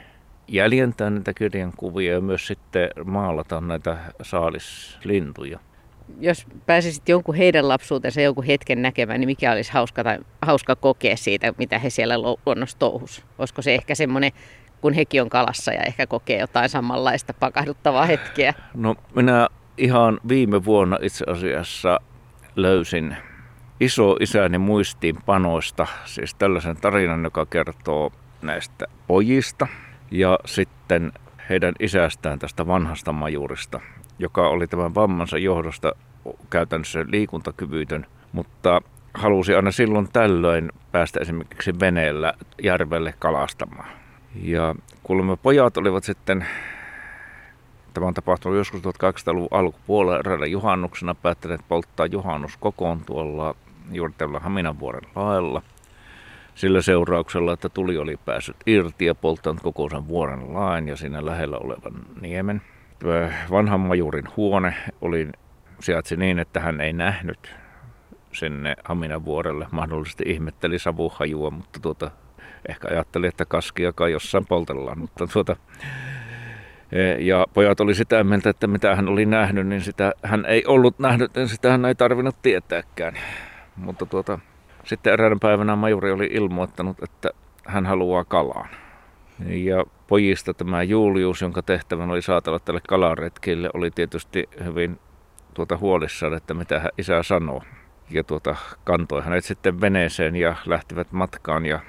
jäljentää 0.48 1.10
näitä 1.10 1.34
kirjan 1.34 1.72
kuvia 1.76 2.12
ja 2.12 2.20
myös 2.20 2.46
sitten 2.46 2.90
maalata 3.04 3.60
näitä 3.60 3.98
saalislintuja 4.22 5.58
jos 6.20 6.46
pääsisit 6.66 7.08
jonkun 7.08 7.34
heidän 7.34 7.68
lapsuutensa 7.68 8.20
jonkun 8.20 8.44
hetken 8.44 8.82
näkemään, 8.82 9.20
niin 9.20 9.28
mikä 9.28 9.52
olisi 9.52 9.72
hauska, 9.72 10.04
tai, 10.04 10.18
hauska 10.42 10.76
kokea 10.76 11.16
siitä, 11.16 11.52
mitä 11.58 11.78
he 11.78 11.90
siellä 11.90 12.14
luonnossa 12.18 12.78
touhus? 12.78 13.24
Olisiko 13.38 13.62
se 13.62 13.74
ehkä 13.74 13.94
semmoinen, 13.94 14.32
kun 14.80 14.92
hekin 14.92 15.22
on 15.22 15.28
kalassa 15.28 15.72
ja 15.72 15.82
ehkä 15.82 16.06
kokee 16.06 16.38
jotain 16.38 16.68
samanlaista 16.68 17.34
pakahduttavaa 17.34 18.06
hetkeä? 18.06 18.54
No 18.74 18.96
minä 19.14 19.48
ihan 19.78 20.20
viime 20.28 20.64
vuonna 20.64 20.98
itse 21.02 21.24
asiassa 21.28 22.00
löysin 22.56 23.16
iso 23.80 24.16
isäni 24.20 24.58
muistiinpanoista, 24.58 25.86
siis 26.04 26.34
tällaisen 26.34 26.76
tarinan, 26.76 27.24
joka 27.24 27.46
kertoo 27.46 28.12
näistä 28.42 28.86
pojista 29.06 29.66
ja 30.10 30.38
sitten 30.44 31.12
heidän 31.48 31.74
isästään 31.80 32.38
tästä 32.38 32.66
vanhasta 32.66 33.12
majurista, 33.12 33.80
joka 34.18 34.48
oli 34.48 34.66
tämän 34.66 34.94
vammansa 34.94 35.38
johdosta 35.38 35.92
käytännössä 36.50 37.04
liikuntakyvytön, 37.08 38.06
mutta 38.32 38.82
halusi 39.14 39.54
aina 39.54 39.70
silloin 39.70 40.08
tällöin 40.12 40.72
päästä 40.92 41.20
esimerkiksi 41.20 41.80
veneellä 41.80 42.34
järvelle 42.62 43.14
kalastamaan. 43.18 43.88
Ja 44.42 44.74
kuulemma 45.02 45.36
pojat 45.36 45.76
olivat 45.76 46.04
sitten, 46.04 46.46
tämä 47.94 48.06
on 48.06 48.14
tapahtunut 48.14 48.58
joskus 48.58 48.80
1800-luvun 48.80 49.48
alkupuolella 49.50 50.46
juhannuksena, 50.46 51.14
päättäneet 51.14 51.60
polttaa 51.68 52.06
juhannus 52.06 52.56
kokoon 52.56 53.00
tuolla 53.06 53.54
juuri 53.92 54.12
tällä 54.18 54.38
Haminanvuoren 54.38 55.10
laella. 55.16 55.62
Sillä 56.54 56.82
seurauksella, 56.82 57.52
että 57.52 57.68
tuli 57.68 57.98
oli 57.98 58.16
päässyt 58.24 58.56
irti 58.66 59.04
ja 59.04 59.14
polttanut 59.14 59.62
koko 59.62 59.88
sen 59.88 60.08
vuoren 60.08 60.54
lain 60.54 60.88
ja 60.88 60.96
siinä 60.96 61.26
lähellä 61.26 61.58
olevan 61.58 61.92
niemen 62.20 62.62
vanhan 63.50 63.80
majurin 63.80 64.28
huone 64.36 64.74
oli, 65.00 65.28
sijaitsi 65.80 66.16
niin, 66.16 66.38
että 66.38 66.60
hän 66.60 66.80
ei 66.80 66.92
nähnyt 66.92 67.54
sinne 68.32 68.76
Haminan 68.84 69.24
vuorelle. 69.24 69.66
Mahdollisesti 69.70 70.24
ihmetteli 70.26 70.78
savuhajua, 70.78 71.50
mutta 71.50 71.80
tuota, 71.80 72.10
ehkä 72.68 72.88
ajatteli, 72.90 73.26
että 73.26 73.44
kaskiakaan 73.44 74.12
jossain 74.12 74.46
poltellaan. 74.46 74.98
Mutta 74.98 75.26
tuota, 75.26 75.56
e, 76.92 77.12
ja 77.12 77.46
pojat 77.54 77.80
oli 77.80 77.94
sitä 77.94 78.24
mieltä, 78.24 78.50
että 78.50 78.66
mitä 78.66 78.96
hän 78.96 79.08
oli 79.08 79.26
nähnyt, 79.26 79.66
niin 79.66 79.80
sitä 79.80 80.12
hän 80.22 80.46
ei 80.46 80.64
ollut 80.66 80.98
nähnyt, 80.98 81.34
niin 81.36 81.48
sitä 81.48 81.70
hän 81.70 81.84
ei 81.84 81.94
tarvinnut 81.94 82.42
tietääkään. 82.42 83.14
Mutta 83.76 84.06
tuota, 84.06 84.38
sitten 84.84 85.12
eräänä 85.12 85.36
päivänä 85.40 85.76
majuri 85.76 86.12
oli 86.12 86.28
ilmoittanut, 86.32 87.02
että 87.02 87.30
hän 87.66 87.86
haluaa 87.86 88.24
kalaan. 88.24 88.68
Ja 89.46 89.84
pojista 90.08 90.54
tämä 90.54 90.82
Julius, 90.82 91.42
jonka 91.42 91.62
tehtävän 91.62 92.10
oli 92.10 92.22
saatella 92.22 92.58
tälle 92.58 92.80
kalaretkille, 92.88 93.70
oli 93.74 93.90
tietysti 93.90 94.48
hyvin 94.64 94.98
tuota 95.54 95.76
huolissaan, 95.76 96.34
että 96.34 96.54
mitä 96.54 96.80
hän 96.80 96.90
isä 96.98 97.22
sanoo. 97.22 97.62
Ja 98.10 98.24
tuota, 98.24 98.56
kantoi 98.84 99.22
hänet 99.22 99.44
sitten 99.44 99.80
veneeseen 99.80 100.36
ja 100.36 100.56
lähtivät 100.66 101.12
matkaan 101.12 101.66
ja 101.66 101.80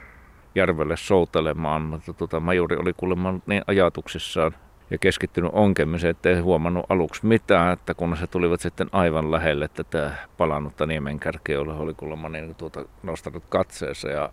järvelle 0.56 0.98
soutelemaan, 0.98 1.82
mutta 1.82 2.14
tuota, 2.14 2.40
majuri 2.40 2.76
oli 2.76 2.94
kuulemma 2.98 3.40
niin 3.46 3.64
ajatuksissaan 3.68 4.52
ja 4.92 4.98
keskittynyt 4.98 5.52
onkemiseen, 5.54 6.12
ettei 6.12 6.40
huomannut 6.40 6.86
aluksi 6.90 7.26
mitään, 7.26 7.74
että 7.74 7.94
kun 7.94 8.18
se 8.18 8.28
tulivat 8.28 8.62
sitten 8.62 8.90
aivan 8.92 9.32
lähelle 9.32 9.68
tätä 9.68 10.12
palannutta 10.38 10.86
niemenkärkeä, 10.86 11.56
jolle 11.56 11.74
oli 11.74 11.94
kuulemma 11.94 12.30
niin 12.30 12.56
tuota, 12.56 12.86
nostanut 13.04 13.44
katseessa 13.50 14.10
ja 14.10 14.30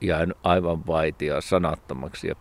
jäänyt 0.00 0.36
aivan 0.42 0.86
vaitia 0.86 1.40
sanattomaksi 1.40 2.28
ja 2.28 2.34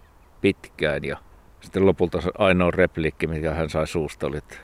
pitkään. 0.45 1.03
Ja 1.03 1.17
sitten 1.61 1.85
lopulta 1.85 2.21
se 2.21 2.31
ainoa 2.37 2.71
repliikki, 2.71 3.27
mikä 3.27 3.53
hän 3.53 3.69
sai 3.69 3.87
suusta, 3.87 4.27
oli, 4.27 4.37
että 4.37 4.55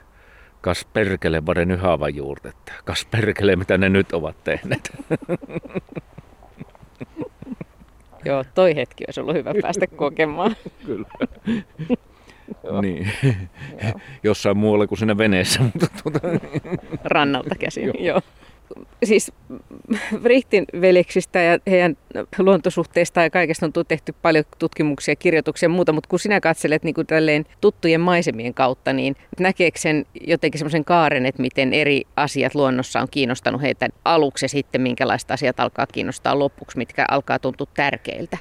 kas 0.62 0.86
perkele 0.94 1.46
vaden 1.46 1.72
yhävä 1.72 2.10
juurtetta. 2.10 2.74
Kas 2.86 3.06
perkele, 3.06 3.56
mitä 3.56 3.78
ne 3.78 3.90
nyt 3.90 4.12
ovat 4.12 4.44
tehneet. 4.44 4.92
Joo, 8.26 8.44
toi 8.54 8.76
hetki 8.76 9.04
olisi 9.08 9.20
ollut 9.20 9.36
hyvä 9.36 9.54
päästä 9.62 9.88
kokemaan. 10.04 10.56
Kyllä. 10.86 11.08
niin. 12.82 13.12
Jossain 14.24 14.58
muualla 14.58 14.88
kuin 14.88 15.00
siinä 15.00 15.18
veneessä. 15.18 15.62
Mutta 15.62 15.88
tuota... 16.04 16.20
Rannalta 17.04 17.56
käsin, 17.60 17.86
joo. 17.86 17.94
joo 18.00 18.22
siis 19.04 19.32
Vrihtin 20.24 20.66
veljeksistä 20.82 21.40
ja 21.40 21.60
heidän 21.68 21.98
luontosuhteista 22.38 23.22
ja 23.22 23.30
kaikesta 23.30 23.66
on 23.66 23.86
tehty 23.88 24.16
paljon 24.22 24.46
tutkimuksia, 24.60 25.16
kirjoituksia 25.16 25.66
ja 25.66 25.70
muuta, 25.70 25.94
mutta 25.94 26.10
kun 26.10 26.20
sinä 26.20 26.40
katselet 26.40 26.84
niin 26.84 26.96
kuin 26.96 27.08
tuttujen 27.62 28.02
maisemien 28.02 28.54
kautta, 28.54 28.94
niin 28.94 29.16
näkeekö 29.40 29.80
sen 29.80 30.06
jotenkin 30.22 30.60
semmoisen 30.60 30.86
kaaren, 30.86 31.26
että 31.26 31.42
miten 31.42 31.74
eri 31.74 32.02
asiat 32.16 32.56
luonnossa 32.56 33.02
on 33.02 33.08
kiinnostanut 33.12 33.62
heitä 33.62 33.90
aluksi 34.06 34.46
ja 34.46 34.50
sitten 34.50 34.82
minkälaiset 34.82 35.32
asiat 35.32 35.60
alkaa 35.60 35.88
kiinnostaa 35.88 36.40
lopuksi, 36.40 36.78
mitkä 36.78 37.06
alkaa 37.12 37.40
tuntua 37.40 37.68
tärkeiltä? 37.74 38.38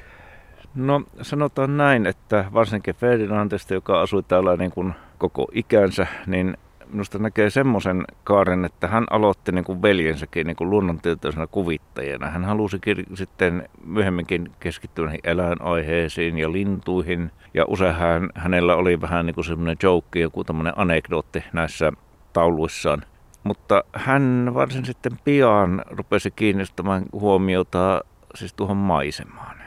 No 0.75 1.03
sanotaan 1.21 1.77
näin, 1.77 2.05
että 2.07 2.45
varsinkin 2.53 2.95
Ferdinandista, 2.95 3.73
joka 3.73 4.01
asui 4.01 4.23
täällä 4.23 4.57
niin 4.57 4.71
kuin 4.71 4.93
koko 5.17 5.47
ikänsä, 5.53 6.07
niin 6.27 6.57
minusta 6.91 7.19
näkee 7.19 7.49
semmoisen 7.49 8.03
kaaren, 8.23 8.65
että 8.65 8.87
hän 8.87 9.05
aloitti 9.09 9.51
niin 9.51 9.63
kuin 9.63 9.81
veljensäkin 9.81 10.47
niin 10.47 10.55
kuin 10.55 10.69
luonnontietoisena 10.69 11.47
kuvittajana. 11.47 12.29
Hän 12.29 12.45
halusi 12.45 12.77
kir- 12.77 13.15
sitten 13.15 13.69
myöhemminkin 13.85 14.51
keskittyä 14.59 15.05
näihin 15.05 15.21
eläinaiheisiin 15.23 16.37
ja 16.37 16.51
lintuihin. 16.51 17.31
Ja 17.53 17.65
usein 17.67 17.95
hän, 17.95 18.29
hänellä 18.35 18.75
oli 18.75 19.01
vähän 19.01 19.25
niin 19.25 19.35
kuin 19.35 19.45
semmoinen 19.45 19.77
joke, 19.83 20.19
joku 20.19 20.43
tämmöinen 20.43 20.73
anekdootti 20.75 21.43
näissä 21.53 21.91
tauluissaan. 22.33 23.03
Mutta 23.43 23.83
hän 23.93 24.51
varsin 24.53 24.85
sitten 24.85 25.11
pian 25.23 25.81
rupesi 25.89 26.31
kiinnistämään 26.31 27.05
huomiota 27.11 28.01
siis 28.35 28.53
tuohon 28.53 28.77
maisemaan. 28.77 29.60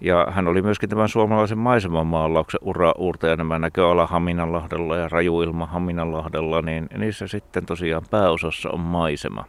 Ja 0.00 0.26
hän 0.30 0.48
oli 0.48 0.62
myöskin 0.62 0.88
tämän 0.88 1.08
suomalaisen 1.08 1.58
maisemanmaalauksen 1.58 2.60
ura-uurtaja, 2.62 3.36
nämä 3.36 3.58
näköala 3.58 4.06
Haminanlahdella 4.06 4.96
ja 4.96 5.08
rajuilma 5.08 5.66
Haminanlahdella, 5.66 6.62
niin 6.62 6.88
niissä 6.96 7.26
sitten 7.26 7.66
tosiaan 7.66 8.02
pääosassa 8.10 8.70
on 8.70 8.80
maisema. 8.80 9.44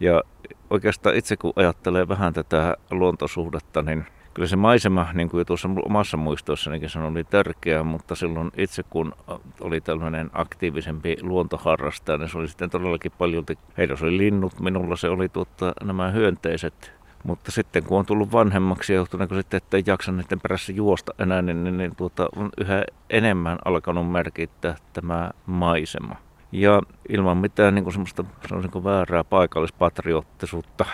Ja 0.00 0.22
oikeastaan 0.70 1.16
itse 1.16 1.36
kun 1.36 1.52
ajattelee 1.56 2.08
vähän 2.08 2.32
tätä 2.32 2.76
luontosuhdetta, 2.90 3.82
niin 3.82 4.06
kyllä 4.34 4.48
se 4.48 4.56
maisema, 4.56 5.08
niin 5.14 5.28
kuin 5.28 5.46
tuossa 5.46 5.68
omassa 5.84 6.16
muistoissanikin 6.16 6.88
sanoin, 6.88 7.12
oli 7.12 7.24
tärkeä, 7.24 7.82
mutta 7.82 8.14
silloin 8.14 8.50
itse 8.56 8.82
kun 8.82 9.12
oli 9.60 9.80
tällainen 9.80 10.30
aktiivisempi 10.32 11.16
luontoharrastaja, 11.22 12.18
niin 12.18 12.28
se 12.28 12.38
oli 12.38 12.48
sitten 12.48 12.70
todellakin 12.70 13.12
paljon, 13.18 13.44
heidän 13.78 13.96
oli 14.02 14.18
linnut, 14.18 14.60
minulla 14.60 14.96
se 14.96 15.08
oli 15.08 15.28
tuota, 15.28 15.72
nämä 15.84 16.10
hyönteiset, 16.10 17.01
mutta 17.24 17.50
sitten 17.52 17.84
kun 17.84 17.98
on 17.98 18.06
tullut 18.06 18.32
vanhemmaksi 18.32 18.92
ja 18.92 18.96
johtuneeko 18.96 19.34
sitten, 19.34 19.58
että 19.58 19.76
ei 19.76 19.82
jaksa 19.86 20.12
niiden 20.12 20.40
perässä 20.40 20.72
juosta 20.72 21.14
enää, 21.18 21.42
niin, 21.42 21.64
niin, 21.64 21.76
niin 21.76 21.96
tuota, 21.96 22.28
on 22.36 22.50
yhä 22.60 22.84
enemmän 23.10 23.58
alkanut 23.64 24.10
merkittää 24.10 24.76
tämä 24.92 25.30
maisema. 25.46 26.16
Ja 26.52 26.82
ilman 27.08 27.36
mitään 27.38 27.74
niin 27.74 27.84
kuin 27.84 27.92
semmoista 27.92 28.24
sanoisinko 28.48 28.84
väärää 28.84 29.24
paikallispatriottisuutta, 29.24 30.84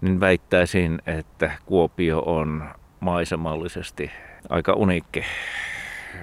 niin 0.00 0.20
väittäisin, 0.20 1.02
että 1.06 1.52
Kuopio 1.66 2.18
on 2.26 2.64
maisemallisesti 3.00 4.10
aika 4.48 4.72
uniikki 4.72 5.24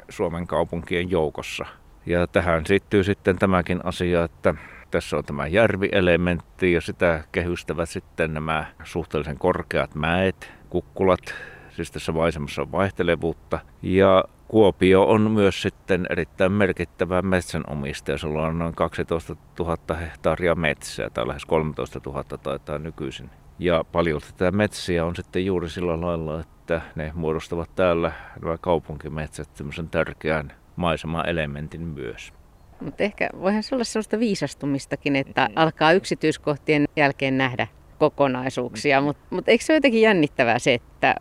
Suomen 0.09 0.47
kaupunkien 0.47 1.11
joukossa. 1.11 1.65
Ja 2.05 2.27
tähän 2.27 2.65
sittyy 2.65 3.03
sitten 3.03 3.39
tämäkin 3.39 3.79
asia, 3.83 4.23
että 4.23 4.55
tässä 4.91 5.17
on 5.17 5.23
tämä 5.23 5.47
järvielementti 5.47 6.73
ja 6.73 6.81
sitä 6.81 7.23
kehystävät 7.31 7.89
sitten 7.89 8.33
nämä 8.33 8.65
suhteellisen 8.83 9.37
korkeat 9.37 9.95
mäet, 9.95 10.51
kukkulat, 10.69 11.33
siis 11.69 11.91
tässä 11.91 12.11
maisemassa 12.11 12.61
on 12.61 12.71
vaihtelevuutta. 12.71 13.59
Ja 13.81 14.23
Kuopio 14.51 15.03
on 15.03 15.31
myös 15.31 15.61
sitten 15.61 16.07
erittäin 16.09 16.51
merkittävä 16.51 17.21
metsänomistaja. 17.21 18.17
Sulla 18.17 18.47
on 18.47 18.59
noin 18.59 18.75
12 18.75 19.35
000 19.59 19.95
hehtaaria 19.95 20.55
metsää, 20.55 21.09
tai 21.09 21.27
lähes 21.27 21.45
13 21.45 22.01
000 22.05 22.23
taitaa 22.23 22.77
nykyisin. 22.77 23.29
Ja 23.59 23.83
paljon 23.91 24.21
tätä 24.21 24.51
metsiä 24.51 25.05
on 25.05 25.15
sitten 25.15 25.45
juuri 25.45 25.69
sillä 25.69 26.01
lailla, 26.01 26.39
että 26.39 26.81
ne 26.95 27.11
muodostavat 27.15 27.75
täällä 27.75 28.11
nämä 28.41 28.57
kaupunkimetsät 28.57 29.55
semmoisen 29.55 29.89
tärkeän 29.89 30.51
maisema-elementin 30.75 31.81
myös. 31.81 32.33
Mutta 32.81 33.03
ehkä 33.03 33.29
voihan 33.41 33.63
se 33.63 33.75
olla 33.75 33.83
sellaista 33.83 34.19
viisastumistakin, 34.19 35.15
että 35.15 35.49
alkaa 35.55 35.91
yksityiskohtien 35.91 36.85
jälkeen 36.95 37.37
nähdä 37.37 37.67
kokonaisuuksia. 37.99 39.01
Mutta 39.01 39.23
mut 39.29 39.49
eikö 39.49 39.63
se 39.63 39.73
ole 39.73 39.77
jotenkin 39.77 40.01
jännittävää 40.01 40.59
se, 40.59 40.73
että 40.73 41.15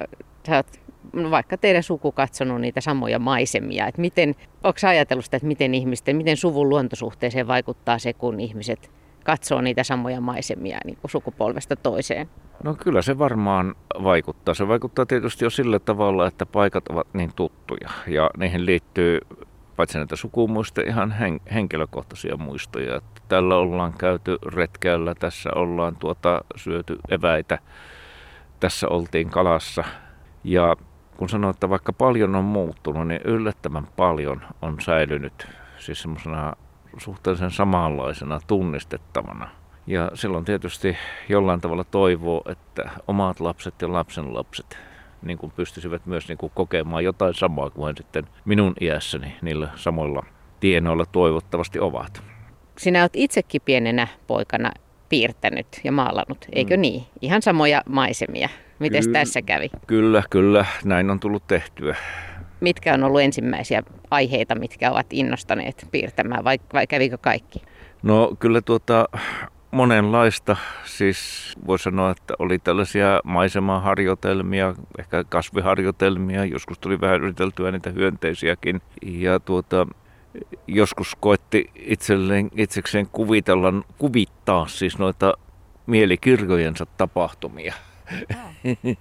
sä 0.47 0.57
oot 0.57 0.81
no 1.13 1.31
vaikka 1.31 1.57
teidän 1.57 1.83
suku 1.83 2.13
katsonut 2.13 2.61
niitä 2.61 2.81
samoja 2.81 3.19
maisemia. 3.19 3.87
Että 3.87 4.01
miten, 4.01 4.35
onko 4.65 4.79
ajatellut 4.89 5.25
sitä, 5.25 5.37
että 5.37 5.47
miten 5.47 5.75
ihmisten, 5.75 6.17
miten 6.17 6.37
suvun 6.37 6.69
luontosuhteeseen 6.69 7.47
vaikuttaa 7.49 7.99
se, 7.99 8.13
kun 8.13 8.41
ihmiset 8.41 8.91
katsoo 9.25 9.61
niitä 9.61 9.85
samoja 9.85 10.21
maisemia 10.21 10.79
niin 10.85 10.97
kuin 11.01 11.11
sukupolvesta 11.11 11.77
toiseen? 11.77 12.29
No 12.65 12.75
kyllä 12.75 13.03
se 13.03 13.19
varmaan 13.19 13.75
vaikuttaa. 14.03 14.55
Se 14.55 14.69
vaikuttaa 14.69 15.07
tietysti 15.07 15.45
jo 15.45 15.51
sillä 15.51 15.79
tavalla, 15.79 16.27
että 16.27 16.47
paikat 16.47 16.89
ovat 16.89 17.07
niin 17.13 17.31
tuttuja 17.37 17.91
ja 18.07 18.31
niihin 18.39 18.67
liittyy 18.67 19.19
paitsi 19.81 19.99
näitä 19.99 20.17
sukumuistoja, 20.17 20.89
ihan 20.89 21.13
hen, 21.13 21.41
henkilökohtaisia 21.55 22.37
muistoja. 22.37 22.97
Että 22.97 23.21
tällä 23.29 23.57
ollaan 23.57 23.93
käyty 23.93 24.39
retkeällä, 24.47 25.15
tässä 25.15 25.51
ollaan 25.55 25.97
tuota, 25.97 26.45
syöty 26.57 26.99
eväitä, 27.09 27.59
tässä 28.61 28.89
oltiin 28.89 29.31
kalassa. 29.31 29.85
Ja 30.45 30.77
kun 31.17 31.29
sanoo, 31.29 31.51
että 31.51 31.69
vaikka 31.69 31.93
paljon 31.93 32.35
on 32.35 32.45
muuttunut, 32.45 33.09
niin 33.09 33.21
yllättävän 33.25 33.87
paljon 33.97 34.43
on 34.63 34.81
säilynyt 34.81 35.49
siis 35.79 36.03
semmoisena 36.03 36.53
suhteellisen 36.99 37.51
samanlaisena 37.51 38.41
tunnistettavana. 38.47 39.49
Ja 39.87 40.11
silloin 40.15 40.45
tietysti 40.45 40.97
jollain 41.29 41.61
tavalla 41.61 41.85
toivoo, 41.85 42.43
että 42.47 42.91
omat 43.09 43.41
lapset 43.41 43.75
ja 43.83 43.93
lapsen 43.93 44.35
lapset 44.35 44.90
niin 45.23 45.39
kuin 45.39 45.53
pystyisivät 45.57 46.07
myös 46.07 46.29
niin 46.29 46.39
kuin 46.39 46.53
kokemaan 46.55 47.05
jotain 47.05 47.35
samaa 47.35 47.71
kuin 47.71 47.97
sitten 47.97 48.25
minun 48.45 48.75
iässäni 48.81 49.37
niillä 49.43 49.69
samoilla 49.77 50.27
tienoilla 50.61 51.07
toivottavasti 51.07 51.81
ovat. 51.81 52.23
Sinä 52.79 53.01
olet 53.01 53.13
itsekin 53.15 53.63
pienenä 53.65 54.09
poikana 54.27 54.71
piirtänyt 55.09 55.67
ja 55.85 55.93
maalannut, 55.93 56.47
eikö 56.53 56.77
mm. 56.77 56.81
niin? 56.81 57.03
Ihan 57.21 57.43
samoja 57.43 57.83
maisemia. 57.89 58.49
Miten 58.79 59.05
Ky- 59.05 59.13
tässä 59.13 59.43
kävi? 59.43 59.71
Kyllä, 59.87 60.23
kyllä. 60.31 60.67
Näin 60.85 61.11
on 61.11 61.21
tullut 61.21 61.47
tehtyä. 61.47 61.97
Mitkä 62.61 62.95
on 62.95 63.05
ollut 63.05 63.21
ensimmäisiä 63.21 63.83
aiheita, 64.11 64.55
mitkä 64.55 64.91
ovat 64.91 65.07
innostaneet 65.11 65.87
piirtämään 65.91 66.45
vai, 66.45 66.59
vai 66.73 66.87
kävikö 66.87 67.19
kaikki? 67.19 67.63
No 68.03 68.37
kyllä 68.39 68.61
tuota, 68.61 69.09
monenlaista. 69.71 70.57
Siis 70.85 71.53
voi 71.67 71.79
sanoa, 71.79 72.11
että 72.11 72.35
oli 72.39 72.59
tällaisia 72.59 73.21
maisemaharjoitelmia, 73.25 74.75
ehkä 74.99 75.25
kasviharjoitelmia. 75.25 76.45
Joskus 76.45 76.79
tuli 76.79 77.01
vähän 77.01 77.21
yriteltyä 77.21 77.71
niitä 77.71 77.91
hyönteisiäkin. 77.91 78.81
Ja 79.03 79.41
tuota, 79.41 79.87
joskus 80.67 81.17
koetti 81.21 81.71
itselleen, 81.75 82.51
itsekseen 82.57 83.09
kuvitella, 83.13 83.73
kuvittaa 83.99 84.67
siis 84.67 84.99
noita 84.99 85.35
mielikirjojensa 85.87 86.87
tapahtumia. 86.87 87.75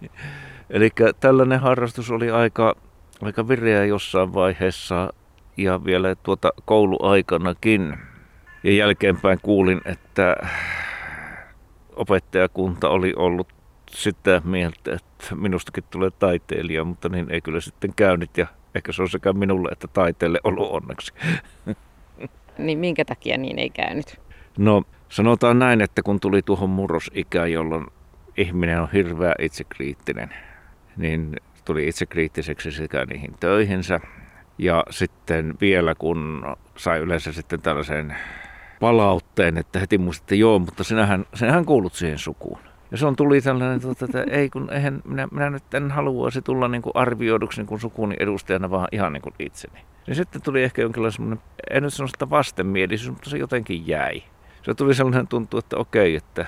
Eli 0.70 0.90
tällainen 1.20 1.60
harrastus 1.60 2.12
oli 2.12 2.32
aika, 2.32 2.76
aika 3.22 3.48
vireä 3.48 3.86
jossain 3.86 4.34
vaiheessa 4.34 5.14
ja 5.58 5.86
vielä 5.86 6.16
tuota 6.16 6.50
kouluaikanakin. 6.66 7.98
Ja 8.64 8.72
jälkeenpäin 8.72 9.40
kuulin, 9.42 9.82
että 9.86 10.36
opettajakunta 11.96 12.90
oli 12.90 13.14
ollut 13.16 13.54
sitä 13.92 14.42
mieltä, 14.46 14.94
että 14.94 15.36
minustakin 15.36 15.84
tulee 15.92 16.12
taiteilija, 16.12 16.84
mutta 16.84 17.10
niin 17.10 17.32
ei 17.32 17.42
kyllä 17.42 17.62
sitten 17.62 17.94
käynyt 17.96 18.38
ja 18.38 18.48
ehkä 18.76 18.92
se 18.92 19.02
on 19.02 19.10
sekä 19.10 19.34
minulle 19.34 19.70
että 19.72 19.88
taiteelle 19.88 20.40
ollut 20.44 20.72
onneksi. 20.72 21.14
Niin 22.58 22.80
minkä 22.80 23.06
takia 23.06 23.38
niin 23.38 23.60
ei 23.60 23.70
käynyt? 23.70 24.22
No 24.58 24.84
sanotaan 25.10 25.60
näin, 25.60 25.82
että 25.82 26.02
kun 26.02 26.20
tuli 26.20 26.42
tuohon 26.42 26.70
murrosikään, 26.70 27.52
jolloin 27.52 27.86
ihminen 28.38 28.82
on 28.82 28.92
hirveä 28.92 29.34
itsekriittinen, 29.40 30.30
niin 30.98 31.36
tuli 31.66 31.88
itsekriittiseksi 31.88 32.72
sekä 32.72 33.06
niihin 33.06 33.34
töihinsä 33.40 34.00
ja 34.58 34.84
sitten 34.90 35.54
vielä 35.62 35.96
kun 35.96 36.44
sai 36.76 37.00
yleensä 37.00 37.34
sitten 37.34 37.62
tällaisen 37.62 38.18
palautteen, 38.80 39.58
että 39.58 39.80
heti 39.80 39.98
muistin, 39.98 40.24
että 40.24 40.36
joo, 40.36 40.60
mutta 40.60 40.84
sinähän, 40.84 41.26
sinähän 41.34 41.66
kuulut 41.66 41.94
siihen 41.94 42.18
sukuun. 42.18 42.60
Ja 42.92 42.98
se 42.98 43.06
on 43.06 43.16
tuli 43.16 43.42
tällainen, 43.42 43.82
tuota, 43.82 44.06
että 44.06 44.24
ei 44.32 44.50
kun 44.50 44.74
eihän, 44.74 45.02
minä, 45.06 45.28
minä 45.32 45.50
nyt 45.50 45.74
en 45.74 45.92
haluaisi 45.92 46.42
tulla 46.42 46.68
niin 46.68 46.82
kuin 46.82 46.96
arvioiduksi 46.96 47.60
niin 47.60 47.68
kuin 47.68 47.82
sukuni 47.82 48.16
edustajana, 48.20 48.70
vaan 48.70 48.88
ihan 48.92 49.14
niin 49.14 49.22
kuin 49.22 49.34
itseni. 49.40 49.80
Ja 50.08 50.16
sitten 50.16 50.42
tuli 50.42 50.64
ehkä 50.64 50.82
jonkinlainen 50.82 51.12
semmoinen, 51.12 51.40
en 51.70 51.84
nyt 51.84 51.94
sano 51.94 52.08
sitä 52.08 52.30
vastenmielisyys, 52.30 53.12
mutta 53.12 53.30
se 53.30 53.38
jotenkin 53.38 53.88
jäi. 53.88 54.24
Se 54.62 54.74
tuli 54.74 54.96
sellainen 54.96 55.28
tuntu, 55.28 55.58
että 55.58 55.78
okei, 55.78 56.16
että 56.16 56.46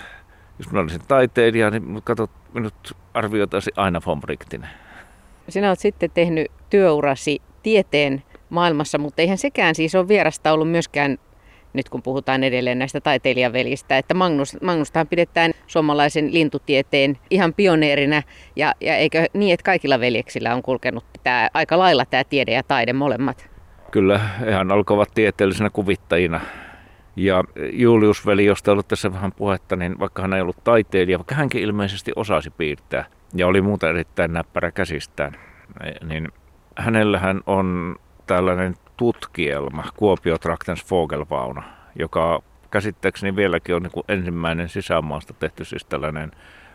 jos 0.60 0.72
minä 0.72 0.82
olisin 0.82 1.02
taiteilija, 1.08 1.70
niin 1.70 2.02
katsot, 2.04 2.32
minut 2.54 2.98
arvioitaisiin 3.13 3.74
aina 3.78 4.00
Fombriktinen. 4.00 4.70
Sinä 5.50 5.67
olet 5.67 5.80
sitten 5.80 6.12
tehnyt 6.13 6.52
työurasi 6.70 7.41
tieteen 7.63 8.24
maailmassa, 8.50 8.98
mutta 8.98 9.22
eihän 9.22 9.38
sekään 9.38 9.76
siis 9.76 9.96
ole 9.96 10.08
vierasta 10.08 10.54
ollut 10.54 10.72
myöskään 10.72 11.17
nyt 11.73 11.89
kun 11.89 12.01
puhutaan 12.01 12.43
edelleen 12.43 12.79
näistä 12.79 13.01
taiteilijavelistä, 13.01 13.97
että 13.97 14.13
Magnus, 14.13 14.57
Magnustahan 14.62 15.07
pidetään 15.07 15.51
suomalaisen 15.67 16.34
lintutieteen 16.34 17.17
ihan 17.29 17.53
pioneerinä, 17.53 18.23
ja, 18.55 18.73
ja 18.81 18.95
eikö 18.95 19.25
niin, 19.34 19.53
että 19.53 19.63
kaikilla 19.63 19.99
veljeksillä 19.99 20.55
on 20.55 20.62
kulkenut 20.62 21.05
tämä, 21.23 21.49
aika 21.53 21.79
lailla 21.79 22.05
tämä 22.05 22.23
tiede 22.23 22.51
ja 22.51 22.63
taide 22.63 22.93
molemmat? 22.93 23.49
Kyllä, 23.91 24.19
ihan 24.47 24.71
alkoivat 24.71 25.12
tieteellisenä 25.13 25.69
kuvittajina. 25.69 26.41
Ja 27.15 27.43
Julius-veli, 27.71 28.45
josta 28.45 28.71
ollut 28.71 28.88
tässä 28.88 29.13
vähän 29.13 29.31
puhetta, 29.31 29.75
niin 29.75 29.99
vaikka 29.99 30.21
hän 30.21 30.34
ei 30.34 30.41
ollut 30.41 30.63
taiteilija, 30.63 31.17
vaikka 31.17 31.36
hänkin 31.36 31.62
ilmeisesti 31.62 32.12
osasi 32.15 32.49
piirtää 32.49 33.05
ja 33.36 33.47
oli 33.47 33.62
muuta 33.62 33.89
erittäin 33.89 34.34
näppärä 34.34 34.71
käsistään, 34.71 35.38
niin 36.03 36.27
hänellähän 36.77 37.41
on 37.45 37.95
tällainen 38.27 38.75
tutkielma, 39.01 39.83
Kuopio 39.95 40.37
Traktens 40.37 40.91
Vogelvauna, 40.91 41.63
joka 41.99 42.41
käsittääkseni 42.71 43.35
vieläkin 43.35 43.75
on 43.75 43.83
niin 43.83 44.03
ensimmäinen 44.07 44.69
sisämaasta 44.69 45.33
tehty 45.33 45.65
siis 45.65 45.85
tällainen 45.85 46.31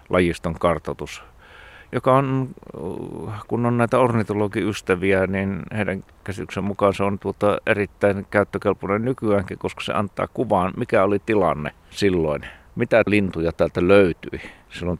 lajiston 0.08 0.54
kartoitus, 0.54 1.22
joka 1.92 2.16
on, 2.16 2.48
kun 3.48 3.66
on 3.66 3.78
näitä 3.78 3.98
ornitologiystäviä, 3.98 5.26
niin 5.26 5.62
heidän 5.76 6.04
käsityksen 6.24 6.64
mukaan 6.64 6.94
se 6.94 7.04
on 7.04 7.18
tuota 7.18 7.58
erittäin 7.66 8.26
käyttökelpoinen 8.30 9.04
nykyäänkin, 9.04 9.58
koska 9.58 9.80
se 9.80 9.92
antaa 9.92 10.28
kuvaan, 10.34 10.72
mikä 10.76 11.04
oli 11.04 11.18
tilanne 11.26 11.70
silloin, 11.90 12.42
mitä 12.76 13.02
lintuja 13.06 13.52
täältä 13.52 13.88
löytyi 13.88 14.40
silloin 14.70 14.98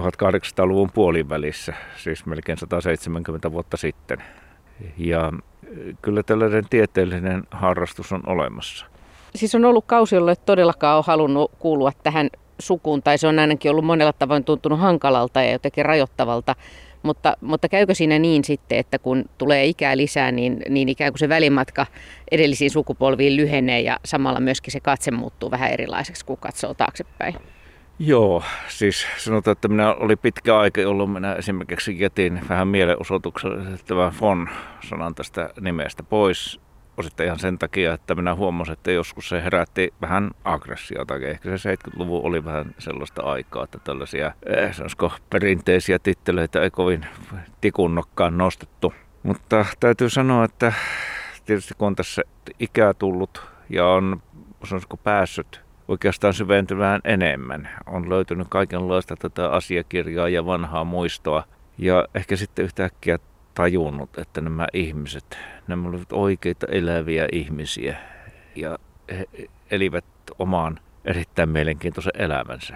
1800-luvun 0.00 0.90
puolivälissä, 0.94 1.74
siis 1.96 2.26
melkein 2.26 2.58
170 2.58 3.52
vuotta 3.52 3.76
sitten. 3.76 4.22
Ja 4.96 5.32
kyllä 6.02 6.22
tällainen 6.22 6.64
tieteellinen 6.70 7.42
harrastus 7.50 8.12
on 8.12 8.22
olemassa. 8.26 8.86
Siis 9.34 9.54
on 9.54 9.64
ollut 9.64 9.84
kausi, 9.86 10.14
jolle 10.14 10.36
todellakaan 10.36 10.96
ole 10.96 11.04
halunnut 11.06 11.50
kuulua 11.58 11.92
tähän 12.02 12.30
sukuun, 12.58 13.02
tai 13.02 13.18
se 13.18 13.26
on 13.26 13.38
ainakin 13.38 13.70
ollut 13.70 13.84
monella 13.84 14.12
tavoin 14.12 14.44
tuntunut 14.44 14.80
hankalalta 14.80 15.42
ja 15.42 15.52
jotenkin 15.52 15.84
rajoittavalta. 15.84 16.56
Mutta, 17.02 17.36
mutta 17.40 17.68
käykö 17.68 17.94
siinä 17.94 18.18
niin 18.18 18.44
sitten, 18.44 18.78
että 18.78 18.98
kun 18.98 19.24
tulee 19.38 19.66
ikää 19.66 19.96
lisää, 19.96 20.32
niin, 20.32 20.62
niin 20.68 20.88
ikään 20.88 21.12
kuin 21.12 21.18
se 21.18 21.28
välimatka 21.28 21.86
edellisiin 22.30 22.70
sukupolviin 22.70 23.36
lyhenee 23.36 23.80
ja 23.80 23.96
samalla 24.04 24.40
myöskin 24.40 24.72
se 24.72 24.80
katse 24.80 25.10
muuttuu 25.10 25.50
vähän 25.50 25.70
erilaiseksi, 25.70 26.26
kun 26.26 26.38
katsoo 26.38 26.74
taaksepäin? 26.74 27.34
Joo, 27.98 28.42
siis 28.68 29.06
sanotaan, 29.18 29.52
että 29.52 29.68
minä 29.68 29.94
oli 29.94 30.16
pitkä 30.16 30.58
aika, 30.58 30.80
jolloin 30.80 31.10
minä 31.10 31.34
esimerkiksi 31.34 32.00
jätin 32.00 32.40
vähän 32.48 32.68
mielenosoituksellisesti 32.68 33.86
tämän 33.86 34.12
Fon-sanan 34.12 35.14
tästä 35.14 35.50
nimestä 35.60 36.02
pois. 36.02 36.60
Osittain 36.96 37.26
ihan 37.26 37.38
sen 37.38 37.58
takia, 37.58 37.94
että 37.94 38.14
minä 38.14 38.34
huomasin, 38.34 38.72
että 38.72 38.92
joskus 38.92 39.28
se 39.28 39.42
herätti 39.42 39.94
vähän 40.00 40.30
aggressiota. 40.44 41.16
Ehkä 41.16 41.56
se 41.56 41.74
70-luvun 41.74 42.20
oli 42.22 42.44
vähän 42.44 42.74
sellaista 42.78 43.22
aikaa, 43.22 43.64
että 43.64 43.78
tällaisia 43.84 44.32
eh, 44.46 44.74
sanoisiko, 44.74 45.12
perinteisiä 45.30 45.98
titteleitä 45.98 46.62
ei 46.62 46.70
kovin 46.70 47.06
tikunnokkaan 47.60 48.38
nostettu. 48.38 48.94
Mutta 49.22 49.64
täytyy 49.80 50.10
sanoa, 50.10 50.44
että 50.44 50.72
tietysti 51.44 51.74
kun 51.78 51.86
on 51.86 51.96
tässä 51.96 52.22
ikää 52.58 52.94
tullut 52.94 53.42
ja 53.68 53.86
on 53.86 54.22
päässyt 55.04 55.61
oikeastaan 55.88 56.34
syventymään 56.34 57.00
enemmän. 57.04 57.68
On 57.86 58.10
löytynyt 58.10 58.46
kaikenlaista 58.50 59.16
tätä 59.16 59.50
asiakirjaa 59.50 60.28
ja 60.28 60.46
vanhaa 60.46 60.84
muistoa. 60.84 61.44
Ja 61.78 62.08
ehkä 62.14 62.36
sitten 62.36 62.64
yhtäkkiä 62.64 63.18
tajunnut, 63.54 64.18
että 64.18 64.40
nämä 64.40 64.66
ihmiset, 64.72 65.38
nämä 65.66 65.88
olivat 65.88 66.12
oikeita 66.12 66.66
eläviä 66.70 67.28
ihmisiä 67.32 67.96
ja 68.56 68.78
he 69.10 69.26
elivät 69.70 70.04
omaan 70.38 70.78
erittäin 71.04 71.48
mielenkiintoisen 71.48 72.12
elämänsä. 72.18 72.74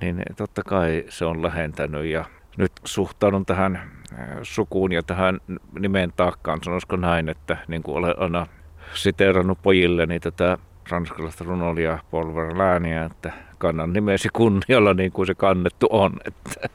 Niin 0.00 0.22
totta 0.36 0.62
kai 0.62 1.04
se 1.08 1.24
on 1.24 1.42
lähentänyt 1.42 2.04
ja 2.04 2.24
nyt 2.56 2.72
suhtaudun 2.84 3.46
tähän 3.46 3.76
äh, 3.76 4.28
sukuun 4.42 4.92
ja 4.92 5.02
tähän 5.02 5.40
nimen 5.78 6.12
taakkaan, 6.16 6.58
sanoisiko 6.64 6.96
näin, 6.96 7.28
että 7.28 7.56
niin 7.68 7.82
kuin 7.82 7.96
olen 7.96 8.18
aina 8.18 8.46
siteerannut 8.94 9.58
pojilleni 9.62 10.20
tätä 10.20 10.58
ranskalaista 10.90 11.44
runolia 11.44 11.98
Paul 12.10 12.34
Verlainea, 12.34 13.04
että 13.04 13.32
kannan 13.58 13.92
nimesi 13.92 14.28
kunnialla 14.32 14.94
niin 14.94 15.12
kuin 15.12 15.26
se 15.26 15.34
kannettu 15.34 15.86
on. 15.90 16.12
Että. 16.24 16.68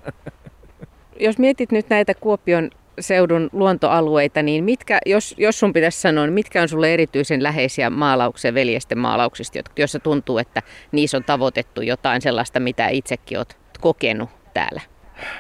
Jos 1.20 1.38
mietit 1.38 1.72
nyt 1.72 1.90
näitä 1.90 2.14
Kuopion 2.14 2.70
seudun 3.00 3.50
luontoalueita, 3.54 4.42
niin 4.42 4.64
mitkä, 4.64 5.00
jos, 5.06 5.36
jos 5.38 5.60
sun 5.60 5.74
pitäisi 5.74 6.02
sanoa, 6.02 6.26
niin 6.26 6.34
mitkä 6.34 6.62
on 6.62 6.70
sulle 6.70 6.94
erityisen 6.94 7.44
läheisiä 7.44 7.90
maalauksia 7.90 8.54
veljesten 8.54 8.98
maalauksista, 8.98 9.60
joissa 9.78 10.00
tuntuu, 10.00 10.38
että 10.38 10.62
niissä 10.92 11.18
on 11.18 11.24
tavoitettu 11.24 11.82
jotain 11.82 12.22
sellaista, 12.22 12.60
mitä 12.60 12.88
itsekin 12.88 13.38
olet 13.38 13.58
kokenut 13.82 14.30
täällä? 14.54 14.82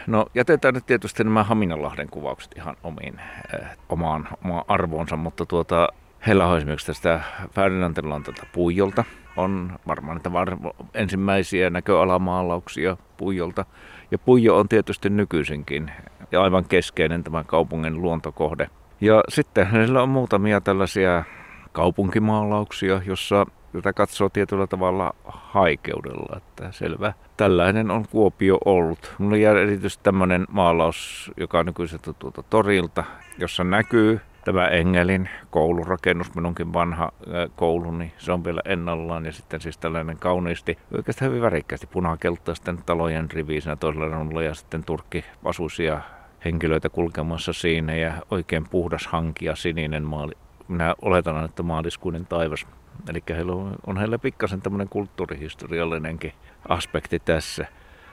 No 0.07 0.25
jätetään 0.35 0.73
nyt 0.73 0.85
tietysti 0.85 1.23
nämä 1.23 1.43
Haminanlahden 1.43 2.09
kuvaukset 2.09 2.51
ihan 2.57 2.77
omiin, 2.83 3.19
äh, 3.19 3.77
omaan, 3.89 4.27
omaan 4.45 4.65
arvoonsa, 4.67 5.17
mutta 5.17 5.45
tuota, 5.45 5.87
Heillä 6.27 6.47
on 6.47 6.57
esimerkiksi 6.57 6.87
tästä 6.87 7.21
Ferdinandilantalta 7.55 8.45
Puijolta. 8.51 9.03
On 9.37 9.79
varmaan 9.87 10.17
niitä 10.17 10.33
var- 10.33 10.57
ensimmäisiä 10.93 11.69
näköalamaalauksia 11.69 12.97
Puijolta. 13.17 13.65
Ja 14.11 14.17
Puijo 14.17 14.57
on 14.57 14.69
tietysti 14.69 15.09
nykyisinkin 15.09 15.91
ja 16.31 16.41
aivan 16.41 16.65
keskeinen 16.65 17.23
tämä 17.23 17.43
kaupungin 17.43 18.01
luontokohde. 18.01 18.69
Ja 19.01 19.23
sitten 19.29 19.67
heillä 19.71 20.03
on 20.03 20.09
muutamia 20.09 20.61
tällaisia 20.61 21.23
kaupunkimaalauksia, 21.71 23.01
jossa 23.05 23.45
jota 23.73 23.93
katsoo 23.93 24.29
tietyllä 24.29 24.67
tavalla 24.67 25.15
haikeudella, 25.25 26.37
että 26.37 26.71
selvä. 26.71 27.13
Tällainen 27.37 27.91
on 27.91 28.05
Kuopio 28.11 28.57
ollut. 28.65 29.15
Mulla 29.17 29.37
jää 29.37 29.59
erityisesti 29.59 30.03
tämmöinen 30.03 30.45
maalaus, 30.51 31.31
joka 31.37 31.59
on 31.59 31.65
nykyisin 31.65 31.99
tuolta 32.19 32.43
torilta, 32.43 33.03
jossa 33.37 33.63
näkyy 33.63 34.19
tämä 34.49 34.67
Engelin 34.67 35.29
koulurakennus, 35.49 36.35
minunkin 36.35 36.73
vanha 36.73 37.11
kouluni, 37.55 38.13
se 38.17 38.31
on 38.31 38.43
vielä 38.43 38.61
ennallaan 38.65 39.25
ja 39.25 39.31
sitten 39.31 39.61
siis 39.61 39.77
tällainen 39.77 40.17
kauniisti, 40.17 40.77
oikeastaan 40.97 41.29
hyvin 41.29 41.41
värikkäästi 41.41 41.87
punakeltaisten 41.87 42.77
talojen 42.85 43.31
rivi 43.31 43.59
toisella 43.79 44.07
rannalla 44.07 44.41
ja 44.41 44.53
sitten 44.53 44.83
turkkivasuisia 44.83 46.01
henkilöitä 46.45 46.89
kulkemassa 46.89 47.53
siinä 47.53 47.95
ja 47.95 48.13
oikein 48.31 48.69
puhdas 48.69 49.07
hanki 49.07 49.45
ja 49.45 49.55
sininen 49.55 50.03
maali. 50.03 50.33
Minä 50.67 50.95
oletan, 51.01 51.45
että 51.45 51.63
maaliskuinen 51.63 52.25
taivas. 52.25 52.67
Eli 53.09 53.23
heillä 53.29 53.51
on, 53.51 53.75
on 53.87 53.97
heillä 53.97 54.19
pikkasen 54.19 54.61
tämmöinen 54.61 54.89
kulttuurihistoriallinenkin 54.89 56.33
aspekti 56.69 57.19
tässä. 57.19 57.65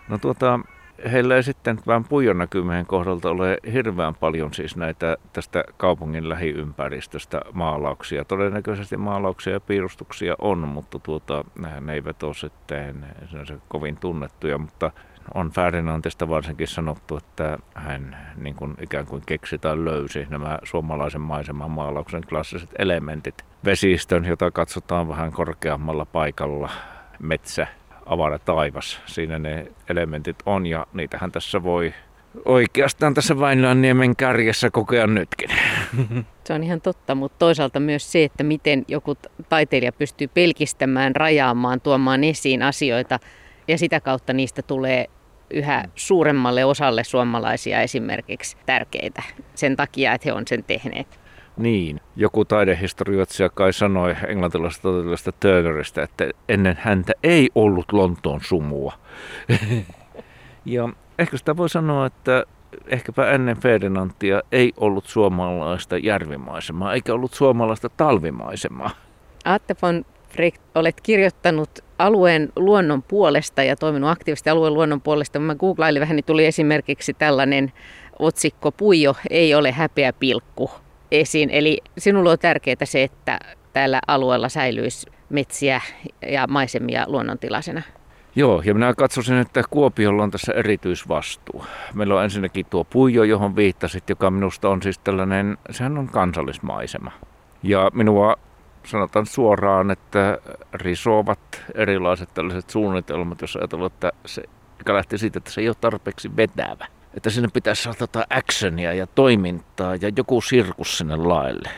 No 0.08 0.18
tuota, 0.18 0.60
heillä 1.12 1.36
ei 1.36 1.42
sitten 1.42 1.78
vähän 1.86 2.04
puijon 2.04 2.38
näkymien 2.38 2.86
kohdalta 2.86 3.30
ole 3.30 3.58
hirveän 3.72 4.14
paljon 4.14 4.54
siis 4.54 4.76
näitä 4.76 5.16
tästä 5.32 5.64
kaupungin 5.76 6.28
lähiympäristöstä 6.28 7.40
maalauksia. 7.52 8.24
Todennäköisesti 8.24 8.96
maalauksia 8.96 9.52
ja 9.52 9.60
piirustuksia 9.60 10.34
on, 10.38 10.58
mutta 10.58 10.98
tuota, 10.98 11.44
ne 11.80 11.94
eivät 11.94 12.22
ole 12.22 12.34
sitten 12.34 13.06
kovin 13.68 13.96
tunnettuja, 13.96 14.58
mutta 14.58 14.90
on 15.34 15.50
Ferdinandista 15.50 16.28
varsinkin 16.28 16.68
sanottu, 16.68 17.16
että 17.16 17.58
hän 17.74 18.16
niin 18.36 18.54
kuin 18.54 18.74
ikään 18.80 19.06
kuin 19.06 19.22
keksi 19.26 19.58
tai 19.58 19.84
löysi 19.84 20.26
nämä 20.30 20.58
suomalaisen 20.62 21.20
maiseman 21.20 21.70
maalauksen 21.70 22.22
klassiset 22.28 22.70
elementit. 22.78 23.44
Vesistön, 23.64 24.24
jota 24.24 24.50
katsotaan 24.50 25.08
vähän 25.08 25.32
korkeammalla 25.32 26.04
paikalla, 26.04 26.70
metsä, 27.18 27.66
avara 28.06 28.38
taivas. 28.38 29.00
Siinä 29.06 29.38
ne 29.38 29.66
elementit 29.88 30.36
on 30.46 30.66
ja 30.66 30.86
niitähän 30.92 31.32
tässä 31.32 31.62
voi 31.62 31.94
oikeastaan 32.44 33.14
tässä 33.14 33.38
Vainlanniemen 33.38 34.16
kärjessä 34.16 34.70
kokea 34.70 35.06
nytkin. 35.06 35.50
Se 36.44 36.52
on 36.52 36.62
ihan 36.62 36.80
totta, 36.80 37.14
mutta 37.14 37.38
toisaalta 37.38 37.80
myös 37.80 38.12
se, 38.12 38.24
että 38.24 38.44
miten 38.44 38.84
joku 38.88 39.14
taiteilija 39.48 39.92
pystyy 39.92 40.28
pelkistämään, 40.28 41.16
rajaamaan, 41.16 41.80
tuomaan 41.80 42.24
esiin 42.24 42.62
asioita 42.62 43.18
ja 43.68 43.78
sitä 43.78 44.00
kautta 44.00 44.32
niistä 44.32 44.62
tulee 44.62 45.06
yhä 45.50 45.84
suuremmalle 45.94 46.64
osalle 46.64 47.04
suomalaisia 47.04 47.80
esimerkiksi 47.80 48.56
tärkeitä 48.66 49.22
sen 49.54 49.76
takia, 49.76 50.12
että 50.12 50.28
he 50.28 50.32
on 50.32 50.42
sen 50.46 50.64
tehneet. 50.64 51.25
Niin, 51.56 52.00
joku 52.16 52.44
taidehistorioitsija 52.44 53.48
kai 53.48 53.72
sanoi 53.72 54.16
englantilaisesta 54.28 54.82
toteutusta 54.82 55.32
Turnerista, 55.32 56.02
että 56.02 56.30
ennen 56.48 56.78
häntä 56.80 57.12
ei 57.22 57.50
ollut 57.54 57.92
Lontoon 57.92 58.40
sumua. 58.42 58.92
ja 60.64 60.88
ehkä 61.18 61.36
sitä 61.36 61.56
voi 61.56 61.68
sanoa, 61.68 62.06
että 62.06 62.44
ehkäpä 62.86 63.30
ennen 63.30 63.60
Ferdinandia 63.60 64.42
ei 64.52 64.72
ollut 64.76 65.06
suomalaista 65.06 65.98
järvimaisemaa, 65.98 66.94
eikä 66.94 67.14
ollut 67.14 67.34
suomalaista 67.34 67.88
talvimaisemaa. 67.88 68.90
Atte 69.44 69.76
von 69.82 70.04
Frick, 70.28 70.60
olet 70.74 71.00
kirjoittanut 71.00 71.70
alueen 71.98 72.52
luonnon 72.56 73.02
puolesta 73.02 73.62
ja 73.62 73.76
toiminut 73.76 74.10
aktiivisesti 74.10 74.50
alueen 74.50 74.74
luonnon 74.74 75.00
puolesta. 75.00 75.38
Mä 75.38 75.54
googlailin 75.54 76.00
vähän, 76.00 76.16
niin 76.16 76.24
tuli 76.24 76.46
esimerkiksi 76.46 77.14
tällainen 77.14 77.72
otsikko 78.18 78.72
Puijo 78.72 79.14
ei 79.30 79.54
ole 79.54 79.72
häpeä 79.72 80.12
pilkku 80.12 80.70
esiin. 81.10 81.50
Eli 81.50 81.80
sinulle 81.98 82.30
on 82.30 82.38
tärkeää 82.38 82.84
se, 82.84 83.02
että 83.02 83.38
tällä 83.72 84.00
alueella 84.06 84.48
säilyisi 84.48 85.06
metsiä 85.28 85.80
ja 86.30 86.46
maisemia 86.46 87.04
luonnontilaisena. 87.06 87.82
Joo, 88.36 88.62
ja 88.64 88.74
minä 88.74 88.94
katsoisin, 88.94 89.36
että 89.36 89.62
Kuopiolla 89.70 90.22
on 90.22 90.30
tässä 90.30 90.52
erityisvastuu. 90.52 91.64
Meillä 91.94 92.14
on 92.14 92.24
ensinnäkin 92.24 92.66
tuo 92.66 92.84
puijo, 92.84 93.24
johon 93.24 93.56
viittasit, 93.56 94.08
joka 94.08 94.30
minusta 94.30 94.68
on 94.68 94.82
siis 94.82 94.98
tällainen, 94.98 95.58
sehän 95.70 95.98
on 95.98 96.08
kansallismaisema. 96.08 97.12
Ja 97.62 97.90
minua 97.94 98.36
sanotaan 98.84 99.26
suoraan, 99.26 99.90
että 99.90 100.38
risovat 100.72 101.62
erilaiset 101.74 102.34
tällaiset 102.34 102.70
suunnitelmat, 102.70 103.40
jos 103.40 103.56
ajatellaan, 103.56 103.92
että 103.92 104.12
se, 104.26 104.42
lähtee 104.88 105.18
siitä, 105.18 105.38
että 105.38 105.50
se 105.50 105.60
ei 105.60 105.68
ole 105.68 105.76
tarpeeksi 105.80 106.36
vetävä 106.36 106.86
että 107.16 107.30
sinne 107.30 107.48
pitäisi 107.52 107.82
saada 107.82 107.98
tota 107.98 108.26
actionia 108.30 108.92
ja 108.92 109.06
toimintaa 109.06 109.94
ja 109.94 110.10
joku 110.16 110.40
sirkus 110.40 110.98
sinne 110.98 111.16
laille. 111.16 111.70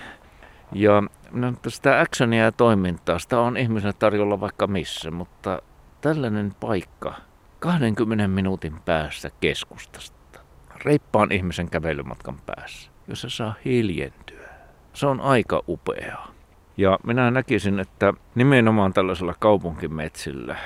Ja 0.73 1.03
no, 1.31 1.53
sitä 1.69 2.01
actionia 2.01 2.45
ja 2.45 2.53
toimintaa, 2.53 3.19
sitä 3.19 3.41
on 3.41 3.57
ihmiselle 3.57 3.95
tarjolla 3.99 4.41
vaikka 4.41 4.67
missä, 4.67 5.11
mutta 5.11 5.63
tällainen 6.01 6.53
paikka 6.61 7.15
20 7.59 8.29
minuutin 8.29 8.75
päässä 8.85 9.31
keskustasta, 9.41 10.41
reippaan 10.85 11.33
ihmisen 11.33 11.71
kävelymatkan 11.71 12.41
päässä, 12.47 12.91
jossa 13.09 13.29
saa 13.29 13.55
hiljentyä. 13.65 14.49
Se 14.93 15.07
on 15.07 15.21
aika 15.21 15.63
upeaa. 15.69 16.29
Ja 16.77 16.99
minä 17.07 17.31
näkisin, 17.31 17.81
että 17.81 18.13
nimenomaan 18.35 18.93
tällaisella 18.93 19.35
kaupunkimetsillä, 19.39 20.57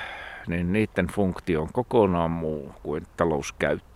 niin 0.47 0.73
niiden 0.73 1.07
funktio 1.07 1.61
on 1.61 1.73
kokonaan 1.73 2.31
muu 2.31 2.75
kuin 2.83 3.03
talouskäyttö. 3.17 3.92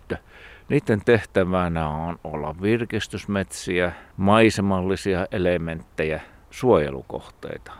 Niiden 0.68 1.00
tehtävänä 1.04 1.88
on 1.88 2.18
olla 2.24 2.54
virkistysmetsiä, 2.62 3.92
maisemallisia 4.16 5.26
elementtejä, 5.30 6.20
suojelukohteita. 6.50 7.72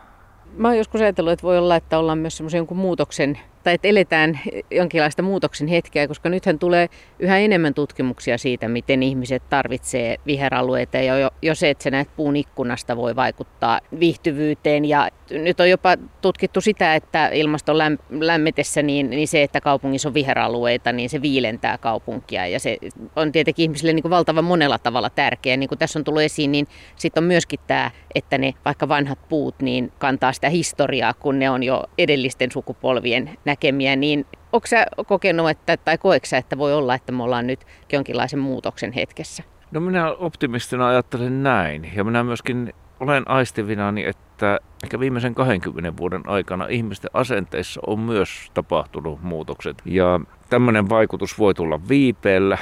Mä 0.57 0.67
oon 0.67 0.77
joskus 0.77 1.01
ajatellut, 1.01 1.33
että 1.33 1.43
voi 1.43 1.57
olla, 1.57 1.75
että 1.75 1.99
ollaan 1.99 2.17
myös 2.17 2.37
semmoisen 2.37 2.67
muutoksen 2.73 3.39
tai 3.63 3.73
että 3.73 3.87
eletään 3.87 4.39
jonkinlaista 4.71 5.21
muutoksen 5.21 5.67
hetkeä, 5.67 6.07
koska 6.07 6.29
nythän 6.29 6.59
tulee 6.59 6.89
yhä 7.19 7.37
enemmän 7.37 7.73
tutkimuksia 7.73 8.37
siitä, 8.37 8.67
miten 8.67 9.03
ihmiset 9.03 9.43
tarvitsee 9.49 10.17
viheralueita. 10.25 10.97
Ja 10.97 11.17
jo, 11.17 11.29
jo 11.41 11.55
se, 11.55 11.69
että 11.69 11.83
sä 11.83 11.91
näet 11.91 12.09
puun 12.15 12.35
ikkunasta 12.35 12.97
voi 12.97 13.15
vaikuttaa 13.15 13.79
viihtyvyyteen. 13.99 14.85
Ja 14.85 15.09
nyt 15.31 15.59
on 15.59 15.69
jopa 15.69 15.97
tutkittu 16.21 16.61
sitä, 16.61 16.95
että 16.95 17.27
ilmaston 17.27 17.77
lämmetessä 18.19 18.81
niin, 18.81 19.09
niin 19.09 19.27
se, 19.27 19.43
että 19.43 19.61
kaupungissa 19.61 20.09
on 20.09 20.13
viheralueita, 20.13 20.91
niin 20.91 21.09
se 21.09 21.21
viilentää 21.21 21.77
kaupunkia. 21.77 22.47
Ja 22.47 22.59
se 22.59 22.77
on 23.15 23.31
tietenkin 23.31 23.63
ihmisille 23.63 23.93
niin 23.93 24.03
kuin 24.03 24.09
valtavan 24.09 24.43
monella 24.43 24.77
tavalla 24.77 25.09
tärkeä. 25.09 25.57
Niin 25.57 25.69
kuin 25.69 25.79
tässä 25.79 25.99
on 25.99 26.03
tullut 26.03 26.21
esiin, 26.21 26.51
niin 26.51 26.67
sitten 26.95 27.23
on 27.23 27.27
myöskin 27.27 27.59
tämä, 27.67 27.91
että 28.15 28.37
ne 28.37 28.53
vaikka 28.65 28.87
vanhat 28.87 29.19
puut 29.29 29.55
niin 29.61 29.91
kantaa 29.97 30.33
sitä 30.33 30.49
historiaa, 30.49 31.13
kun 31.13 31.39
ne 31.39 31.49
on 31.49 31.63
jo 31.63 31.83
edellisten 31.97 32.51
sukupolvien 32.51 33.37
näkemiä, 33.49 33.95
niin 33.95 34.25
onko 34.51 34.67
sä 34.67 34.85
kokenut, 35.07 35.49
että, 35.49 35.77
tai 35.77 35.97
koeksä, 35.97 36.37
että 36.37 36.57
voi 36.57 36.73
olla, 36.73 36.95
että 36.95 37.11
me 37.11 37.23
ollaan 37.23 37.47
nyt 37.47 37.65
jonkinlaisen 37.91 38.39
muutoksen 38.39 38.91
hetkessä? 38.91 39.43
No 39.71 39.79
minä 39.79 40.11
optimistina 40.11 40.87
ajattelen 40.87 41.43
näin. 41.43 41.91
Ja 41.95 42.03
minä 42.03 42.23
myöskin 42.23 42.73
olen 42.99 43.29
aistivinani, 43.29 44.05
että 44.05 44.59
ehkä 44.83 44.99
viimeisen 44.99 45.35
20 45.35 45.97
vuoden 45.97 46.21
aikana 46.25 46.65
ihmisten 46.67 47.11
asenteissa 47.13 47.81
on 47.87 47.99
myös 47.99 48.51
tapahtunut 48.53 49.21
muutokset. 49.21 49.81
Ja 49.85 50.19
tämmöinen 50.49 50.89
vaikutus 50.89 51.39
voi 51.39 51.53
tulla 51.53 51.79
viipeellä, 51.89 52.57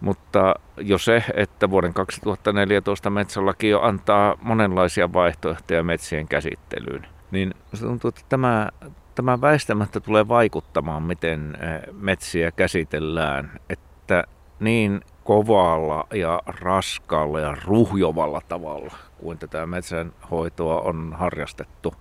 mutta 0.00 0.54
jo 0.76 0.98
se, 0.98 1.24
että 1.34 1.70
vuoden 1.70 1.94
2014 1.94 3.10
metsälaki 3.10 3.68
jo 3.68 3.80
antaa 3.80 4.38
monenlaisia 4.42 5.12
vaihtoehtoja 5.12 5.82
metsien 5.82 6.28
käsittelyyn, 6.28 7.06
niin 7.30 7.54
se 7.74 7.86
tuntuu, 7.86 8.08
että 8.08 8.22
tämä, 8.28 8.68
tämä 9.14 9.40
väistämättä 9.40 10.00
tulee 10.00 10.28
vaikuttamaan, 10.28 11.02
miten 11.02 11.56
eh, 11.60 11.94
metsiä 11.94 12.50
käsitellään. 12.50 13.50
Että 13.70 14.24
niin 14.60 15.00
kovalla 15.24 16.06
ja 16.14 16.42
raskaalla 16.46 17.40
ja 17.40 17.56
ruhjovalla 17.64 18.42
tavalla 18.48 18.94
kuin 19.18 19.38
tätä 19.38 19.66
metsänhoitoa 19.66 20.80
on 20.80 21.14
harrastettu. 21.18 21.94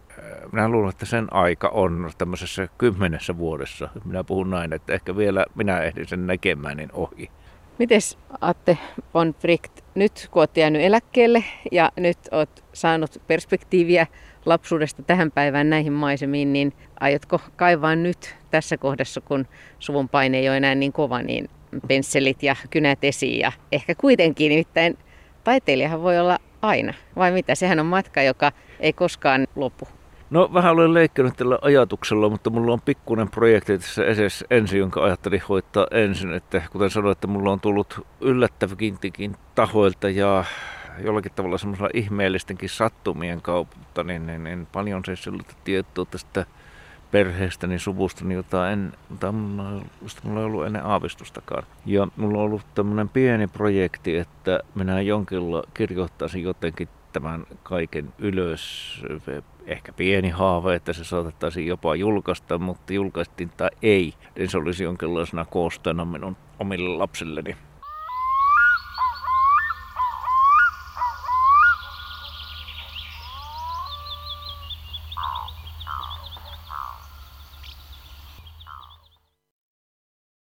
Minä 0.51 0.69
luulen, 0.69 0.89
että 0.89 1.05
sen 1.05 1.33
aika 1.33 1.67
on 1.67 2.11
tämmöisessä 2.17 2.67
kymmenessä 2.77 3.37
vuodessa. 3.37 3.89
Minä 4.05 4.23
puhun 4.23 4.49
näin, 4.49 4.73
että 4.73 4.93
ehkä 4.93 5.17
vielä 5.17 5.45
minä 5.55 5.79
ehdin 5.79 6.07
sen 6.07 6.27
näkemään 6.27 6.77
niin 6.77 6.91
ohi. 6.93 7.29
Mites 7.79 8.17
Atte 8.41 8.77
von 9.13 9.33
Fricht, 9.33 9.81
nyt 9.95 10.27
kun 10.31 10.39
olet 10.39 10.57
jäänyt 10.57 10.81
eläkkeelle 10.81 11.43
ja 11.71 11.91
nyt 11.97 12.17
olet 12.31 12.63
saanut 12.73 13.21
perspektiiviä 13.27 14.07
lapsuudesta 14.45 15.03
tähän 15.03 15.31
päivään 15.31 15.69
näihin 15.69 15.93
maisemiin, 15.93 16.53
niin 16.53 16.73
aiotko 17.03 17.41
kaivaa 17.55 17.95
nyt 17.95 18.35
tässä 18.51 18.77
kohdassa, 18.77 19.21
kun 19.21 19.47
suvun 19.79 20.09
paine 20.09 20.39
ei 20.39 20.49
ole 20.49 20.57
enää 20.57 20.75
niin 20.75 20.93
kova, 20.93 21.21
niin 21.21 21.49
pensselit 21.87 22.43
ja 22.43 22.55
kynät 22.69 23.03
esiin 23.03 23.39
ja 23.39 23.51
ehkä 23.71 23.95
kuitenkin, 23.95 24.49
nimittäin 24.49 24.97
taiteilijahan 25.43 26.03
voi 26.03 26.19
olla 26.19 26.37
aina, 26.61 26.93
vai 27.15 27.31
mitä? 27.31 27.55
Sehän 27.55 27.79
on 27.79 27.85
matka, 27.85 28.21
joka 28.21 28.51
ei 28.79 28.93
koskaan 28.93 29.47
lopu. 29.55 29.87
No 30.29 30.49
vähän 30.53 30.73
olen 30.73 30.93
leikkinyt 30.93 31.37
tällä 31.37 31.59
ajatuksella, 31.61 32.29
mutta 32.29 32.49
mulla 32.49 32.73
on 32.73 32.81
pikkuinen 32.81 33.29
projekti 33.29 33.77
tässä 33.77 34.05
edes 34.05 34.45
ensin, 34.49 34.79
jonka 34.79 35.03
ajattelin 35.03 35.41
hoitaa 35.49 35.87
ensin. 35.91 36.33
Että 36.33 36.61
kuten 36.71 36.89
sanoin, 36.89 37.11
että 37.11 37.27
mulla 37.27 37.51
on 37.51 37.59
tullut 37.59 38.07
yllättävinkin 38.21 39.35
tahoilta 39.55 40.09
ja 40.09 40.43
jollakin 40.99 41.31
tavalla 41.35 41.57
semmoisella 41.57 41.89
ihmeellistenkin 41.93 42.69
sattumien 42.69 43.41
kautta, 43.41 44.03
niin, 44.03 44.27
niin, 44.27 44.43
niin 44.43 44.67
paljon 44.71 45.05
se 45.05 45.15
sellaista 45.15 45.55
tietoa 45.63 46.05
tästä 46.05 46.45
perheestäni, 47.13 47.79
suvustani, 47.79 48.33
jota, 48.33 48.69
en, 48.69 48.93
mulla, 49.31 49.85
mulla 50.23 50.39
ei 50.39 50.45
ollut 50.45 50.65
ennen 50.65 50.85
aavistustakaan. 50.85 51.63
Ja 51.85 52.07
mulla 52.17 52.37
on 52.37 52.43
ollut 52.43 52.65
tämmöinen 52.75 53.09
pieni 53.09 53.47
projekti, 53.47 54.17
että 54.17 54.59
minä 54.75 55.01
jonkilla 55.01 55.63
kirjoittaisin 55.73 56.43
jotenkin 56.43 56.87
tämän 57.13 57.45
kaiken 57.63 58.13
ylös. 58.19 59.03
Ehkä 59.65 59.93
pieni 59.93 60.29
haave, 60.29 60.75
että 60.75 60.93
se 60.93 61.03
saatettaisiin 61.03 61.67
jopa 61.67 61.95
julkaista, 61.95 62.57
mutta 62.57 62.93
julkaistiin 62.93 63.51
tai 63.57 63.69
ei, 63.81 64.13
niin 64.37 64.49
se 64.49 64.57
olisi 64.57 64.83
jonkinlaisena 64.83 65.45
koostana 65.45 66.05
minun 66.05 66.37
omille 66.59 66.97
lapsilleni. 66.97 67.55